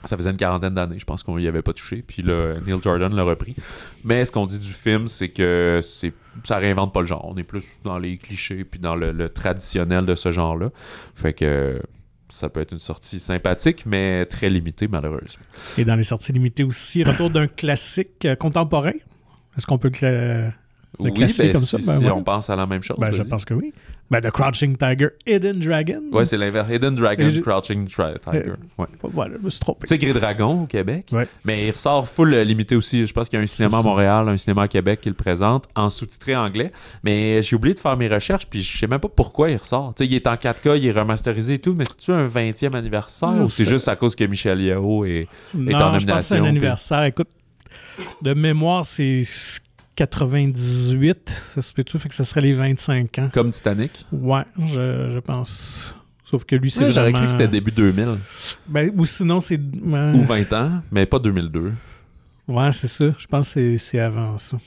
[0.04, 2.04] ça faisait une quarantaine d'années, je pense qu'on y avait pas touché.
[2.08, 3.56] Puis là, Neil Jordan l'a repris.
[4.04, 6.14] Mais ce qu'on dit du film, c'est que c'est
[6.44, 7.26] ça réinvente pas le genre.
[7.28, 10.70] On est plus dans les clichés puis dans le, le traditionnel de ce genre-là.
[11.16, 11.82] Fait que
[12.30, 15.44] ça peut être une sortie sympathique, mais très limitée, malheureusement.
[15.78, 18.94] Et dans les sorties limitées aussi, retour d'un classique euh, contemporain?
[19.58, 19.90] Est-ce qu'on peut
[21.00, 21.20] Oui, ben,
[21.52, 22.12] comme si, ça, ben si ouais.
[22.12, 22.98] on pense à la même chose.
[23.00, 23.74] Ben, je pense que oui.
[24.10, 26.02] Ben, The Crouching Tiger, Hidden Dragon.
[26.14, 26.70] Ouais, c'est l'inverse.
[26.72, 28.52] Hidden Dragon, Crouching Tiger.
[28.78, 28.88] Ouais.
[29.04, 29.86] Voilà, je me suis trompé.
[29.86, 31.08] Tigre et Dragon au Québec.
[31.12, 31.28] Ouais.
[31.44, 33.06] Mais il ressort full euh, limité aussi.
[33.06, 33.84] Je pense qu'il y a un cinéma à.
[33.84, 36.72] Montréal, un cinéma à Québec qui le présente en sous-titré anglais.
[37.04, 39.94] Mais j'ai oublié de faire mes recherches, puis je sais même pas pourquoi il ressort.
[39.96, 42.76] Tu sais, il est en 4K, il est remasterisé et tout, mais c'est-tu un 20e
[42.76, 45.28] anniversaire Non, ou c'est juste à cause que Michel Yeo est.
[45.54, 47.04] non, en je pense que c'est un nomination, puis- anniversaire.
[47.04, 47.30] Écoute,
[48.22, 49.24] de mémoire, c'est
[49.98, 51.30] 98.
[51.56, 51.98] Ça se peut-tu?
[52.00, 53.30] Fait que ça serait les 25 ans.
[53.34, 54.06] Comme Titanic.
[54.12, 55.94] Ouais, je, je pense.
[56.24, 57.18] Sauf que lui, c'est Ouais, J'aurais vraiment...
[57.20, 58.18] cru que c'était début 2000
[58.68, 59.60] Ben, ou sinon, c'est...
[59.60, 61.74] ou 20 ans, mais pas 2002.
[62.48, 63.06] Ouais, c'est ça.
[63.18, 64.58] Je pense que c'est- avant ça.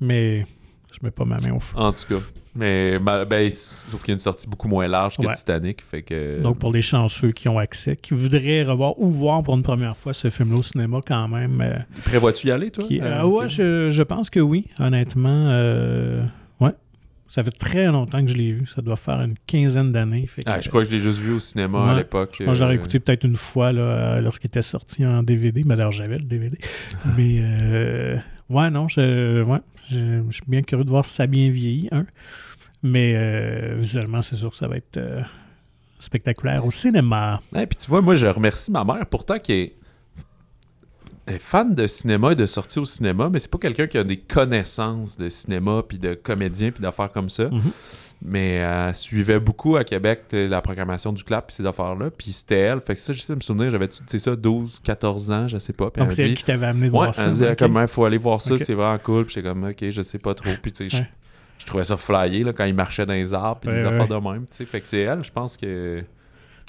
[0.00, 0.46] Mais
[1.02, 1.76] mets pas ma main au feu.
[1.78, 2.20] En tout cas.
[2.54, 5.34] Mais ma- ben, sauf qu'il y a une sortie beaucoup moins large que Ouais.
[5.34, 5.82] Titanic.
[5.82, 6.42] Fait que.
[6.42, 9.96] Donc, pour les chanceux qui ont accès, qui voudraient revoir ou voir pour une première
[9.96, 11.60] fois ce film-là au cinéma, quand même.
[11.60, 12.84] euh, Prévois-tu y aller, toi?
[12.88, 15.46] qui- Euh, Ah ouais, je, je pense que oui, honnêtement.
[15.50, 16.24] euh.
[17.30, 18.66] Ça fait très longtemps que je l'ai vu.
[18.66, 20.26] Ça doit faire une quinzaine d'années.
[20.36, 21.90] Que, Ah, je crois que je l'ai juste vu au cinéma Ouais.
[21.92, 22.42] à l'époque.
[22.44, 25.62] Moi, j'aurais euh, écouté peut-être une fois lorsqu'il était sorti en DVD.
[25.64, 26.58] Mais d'ailleurs, j'avais le DVD.
[27.16, 28.16] Mais euh,
[28.48, 31.50] ouais, non, je, ouais, je, je suis bien curieux de voir si ça a bien
[31.50, 31.88] vieilli.
[31.92, 32.04] Un.
[32.82, 35.20] Mais euh, visuellement, c'est sûr que ça va être euh,
[36.00, 37.40] spectaculaire au cinéma.
[37.52, 39.74] Ouais, puis tu vois, moi, je remercie ma mère, pourtant, qui est,
[41.34, 44.04] est fan de cinéma et de sorties au cinéma, mais c'est pas quelqu'un qui a
[44.04, 47.44] des connaissances de cinéma, puis de comédiens, puis d'affaires comme ça.
[47.48, 47.60] Mhm.
[48.22, 52.10] Mais elle suivait beaucoup à Québec la programmation du clap, puis ces affaires-là.
[52.10, 52.80] Puis c'était elle.
[52.82, 55.56] Fait que ça, j'essaie de me souvenir, j'avais, tu sais ça, 12, 14 ans, je
[55.56, 55.90] sais pas.
[55.90, 57.24] Puis Donc, c'est elle qui t'avait amené de Ouais, voir ça.
[57.24, 57.58] elle disait ok.
[57.58, 59.24] comme il faut aller voir ça, c'est vraiment cool.
[59.24, 60.50] Puis j'étais comme ok, je sais pas trop.
[60.60, 61.08] Puis tu sais, je- Ouais.
[61.58, 64.00] je, trouvais ça flyé là, quand il marchait dans les arbres puis des Ouais, affaires
[64.10, 64.20] ouais.
[64.20, 64.40] de même.
[64.42, 64.66] tu sais.
[64.66, 66.02] Fait que c'est elle, je pense que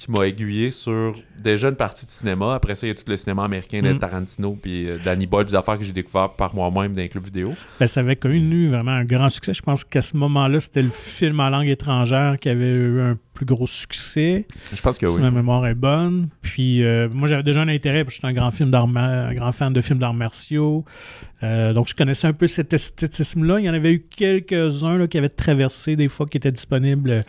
[0.06, 2.56] qui m'a aiguillé sur déjà une partie de cinéma.
[2.56, 4.00] Après ça, il y a tout le cinéma américain de Mm.
[4.00, 7.24] Tarantino puis euh, Danny Boyle, des affaires que j'ai découvert par moi-même dans les clubs
[7.24, 7.54] vidéo.
[7.80, 9.54] Ben, ça avait connu vraiment un grand succès.
[9.54, 13.18] Je pense qu'à ce moment-là, c'était le film en langue étrangère qui avait eu un
[13.46, 14.46] plus gros succès.
[14.74, 15.22] Je pense que si oui.
[15.22, 16.28] ma mémoire est bonne.
[16.44, 19.52] Puis euh, moi, j'avais déjà un intérêt, parce que j'étais un grand, film un grand
[19.52, 20.86] fan de films d'arts martiaux.
[21.44, 23.60] Euh, donc, je connaissais un peu cet esthétisme-là.
[23.60, 27.26] Il y en avait eu quelques-uns qui avaient traversé, des fois, qui étaient disponibles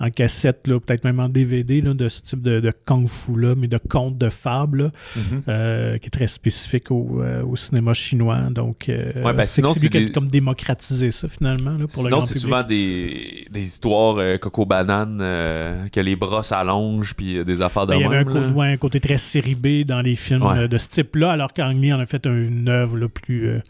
[0.00, 3.78] en cassette, peut-être même en DVD, là, de ce type de, de kung-fu-là, mais de
[3.78, 5.42] contes de fables, là, Mhm.
[5.48, 8.38] euh, qui est très spécifique au, au cinéma chinois.
[8.50, 12.20] Donc, Ouais, ben, c'est lui qui a comme démocratisé ça, finalement, là, pour le Sinon,
[12.20, 15.20] c'est souvent des, des histoires coco-banane,
[15.54, 18.66] euh, que les bras s'allongent, puis des affaires de il y avait un, côté, ouais,
[18.72, 20.68] un côté très série B dans les films Ouais.
[20.68, 23.60] de ce type-là, alors qu'Ang Lee en a fait une œuvre là, plus, euh,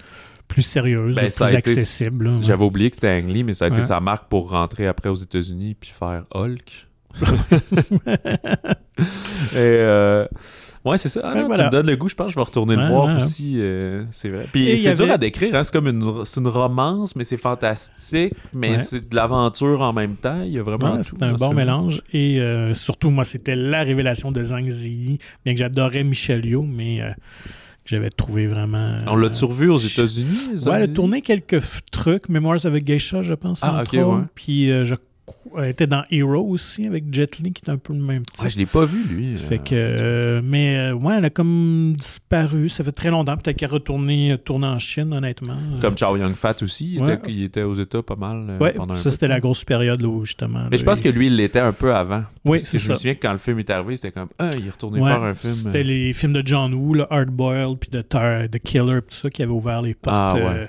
[0.49, 2.29] plus sérieuse, Ben, là, plus été- accessible.
[2.29, 2.43] ouais.
[2.43, 5.09] J'avais oublié que c'était Ang Lee, mais ça a été sa marque pour rentrer après
[5.09, 6.87] aux États-Unis puis faire Hulk.
[9.53, 10.27] Et euh,
[10.85, 11.21] ouais, c'est ça.
[11.25, 11.65] Ah, non, voilà.
[11.65, 13.55] Tu me donnes le goût, je pense que je vais retourner le voir aussi.
[13.57, 14.47] euh, c'est vrai.
[14.53, 18.33] Puis c'est dur à décrire, hein, c'est comme une, c'est une romance, mais c'est fantastique,
[18.53, 20.43] mais c'est de l'aventure en même temps.
[20.43, 22.03] Il y a vraiment tout c'est un bon mélange.
[22.13, 26.63] Et euh, surtout, moi, c'était la révélation de Zhang Ziyi, bien que j'adorais Michel Yeoh,
[26.63, 27.11] mais euh,
[27.85, 28.97] que j'avais trouvé vraiment...
[29.07, 30.51] On l'a euh, toujours vu aux États-Unis?
[30.67, 31.61] Ouais, elle a tourné quelques
[31.91, 34.23] trucs, Memoirs avec Geisha, je pense, Ah, entre ok, ouais.
[34.35, 34.95] Puis euh, je
[35.65, 38.43] était dans Hero aussi, avec Jet Li, qui est un peu le même type.
[38.43, 39.37] Ouais, je l'ai pas vu, lui.
[39.37, 42.69] Fait euh, que, euh, mais euh, ouais, elle a comme disparu.
[42.69, 43.37] Ça fait très longtemps.
[43.37, 45.57] Peut-être qu'elle est retournée euh, tourner en Chine, honnêtement.
[45.81, 47.15] Comme Chow Young Fat aussi, il, Ouais.
[47.15, 50.01] était, il était aux États pas mal euh, ouais, pendant ça c'était la grosse période
[50.01, 50.67] là, où justement.
[50.71, 52.25] Mais je pense que lui, il l'était un peu avant.
[52.45, 52.99] oui, c'est je me ça.
[52.99, 55.35] souviens que quand le film est arrivé, c'était comme Ah, il est retourné faire un
[55.35, 55.55] film.
[55.55, 59.01] C'était euh, les films de John Woo, le Hard Boiled, puis de Tar- The Killer,
[59.09, 60.17] tout ça, qui avait ouvert les portes.
[60.19, 60.43] Ah, ouais.
[60.43, 60.67] euh,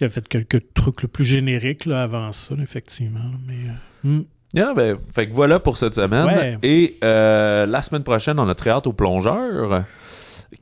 [0.00, 3.20] il a fait quelques trucs là, plus génériques là, avant ça, effectivement.
[3.46, 3.72] Mais, euh,
[4.04, 4.20] hmm.
[4.56, 6.26] Ah, ben, fait que voilà pour cette semaine.
[6.26, 6.58] Ouais.
[6.62, 9.84] Et euh, la semaine prochaine, on a très hâte au plongeur,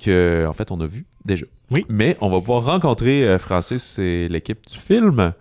[0.03, 1.47] que en fait on a vu déjà.
[1.71, 1.85] Oui.
[1.89, 5.33] Mais on va pouvoir rencontrer euh, Francis et l'équipe du film.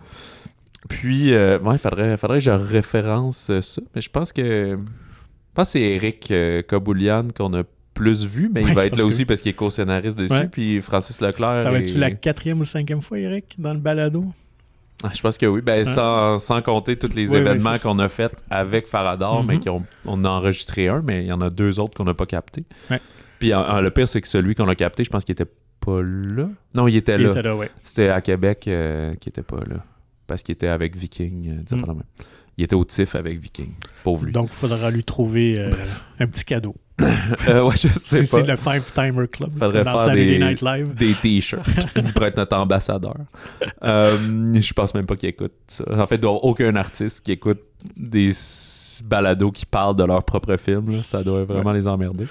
[0.88, 3.80] Puis, euh, ouais, il faudrait, faudrait que je référence euh, ça.
[3.94, 4.76] Mais je pense que.
[4.76, 7.62] Je pense que c'est Eric euh, Kaboulian qu'on a
[7.94, 10.34] plus vu, mais Ouais, il va être là que aussi parce qu'il est co-scénariste dessus.
[10.34, 10.48] Ouais.
[10.48, 11.62] Puis Francis Leclerc.
[11.62, 14.24] Ça va être la quatrième ou cinquième fois, Eric, dans le balado?
[15.02, 15.60] Ah, Je pense que oui.
[15.60, 15.90] Ben, Hein?
[15.90, 19.60] sans, sans compter tous les Oui, événements qu'on a faits avec Faradar, mais Mhm.
[19.60, 22.14] qui ont, on a enregistré un, mais il y en a deux autres qu'on n'a
[22.14, 22.64] pas captés.
[22.90, 23.00] Ouais.
[23.38, 25.50] Puis en- en- le pire, c'est que celui qu'on a capté, je pense qu'il était
[25.80, 26.48] pas là.
[26.74, 27.30] Non, il était Il là.
[27.32, 27.70] était là, ouais.
[27.82, 29.84] C'était à Québec euh, qui était pas là.
[30.26, 31.50] Parce qu'il était avec Viking.
[31.70, 31.86] euh, Mm.
[31.86, 32.02] même.
[32.56, 33.72] Il était au TIFF avec Viking.
[34.04, 34.32] Pauvre lui.
[34.32, 35.70] Donc, il faudra lui trouver euh,
[36.20, 36.74] un petit cadeau.
[37.48, 38.38] Euh, ouais, je sais Si pas.
[38.42, 40.94] c'est le Five Timer Club Faudrait dans faire des- Night Live.
[40.94, 41.66] Des t-shirts.
[41.96, 43.16] Il pourrait être notre ambassadeur.
[43.82, 44.16] Euh,
[44.54, 45.84] je pense même pas qu'il écoute ça.
[45.90, 47.58] En fait, il doit aucun artiste qui écoute
[47.96, 48.30] des
[49.04, 50.86] balados qui parlent de leur propre film.
[50.86, 50.92] là.
[50.96, 52.26] Ça doit vraiment les emmerder.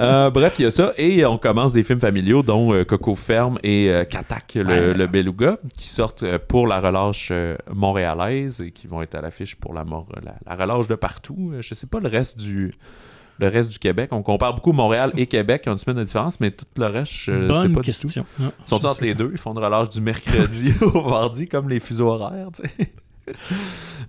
[0.00, 0.92] Euh, bref, il y a ça.
[0.96, 4.94] Et on commence des films familiaux, dont euh, Coco Ferme et euh, Katak, le, Ouais.
[4.94, 7.30] le Beluga, qui sortent pour la relâche
[7.72, 11.52] montréalaise et qui vont être à l'affiche pour la, mor- la, la relâche de partout.
[11.60, 12.72] Je sais pas le reste du...
[13.38, 16.04] Le reste du Québec, on compare beaucoup Montréal et Québec, qui ont une semaine de
[16.04, 18.02] différence, mais tout le reste, je sais Bonne pas du tout.
[18.02, 18.26] question.
[18.38, 19.30] Non, Ils sont entre sais les deux?
[19.32, 22.90] Ils font une relâche du mercredi au mardi, comme les fuseaux horaires, tu sais.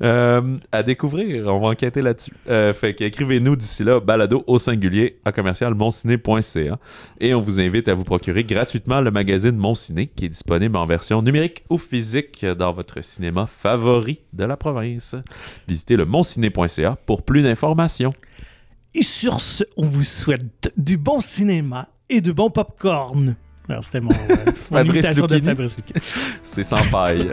[0.04, 2.32] Euh, à découvrir, on va enquêter là-dessus.
[2.48, 6.78] Euh, fait qu'écrivez-nous d'ici là, balado au singulier à commercial monciné.ca
[7.20, 10.78] et on vous invite à vous procurer gratuitement le magazine Mon Ciné qui est disponible
[10.78, 15.16] en version numérique ou physique dans votre cinéma favori de la province.
[15.68, 18.14] Visitez le monciné.ca pour plus d'informations.
[18.98, 23.36] Et sur ce, on vous souhaite du bon cinéma et du bon popcorn.
[23.70, 24.16] Alors, c'était mon, euh,
[24.72, 25.50] mon Fabrice imitation de Lucchini.
[25.50, 26.02] Fabrice Lucchini.
[26.42, 27.30] C'est sans faille.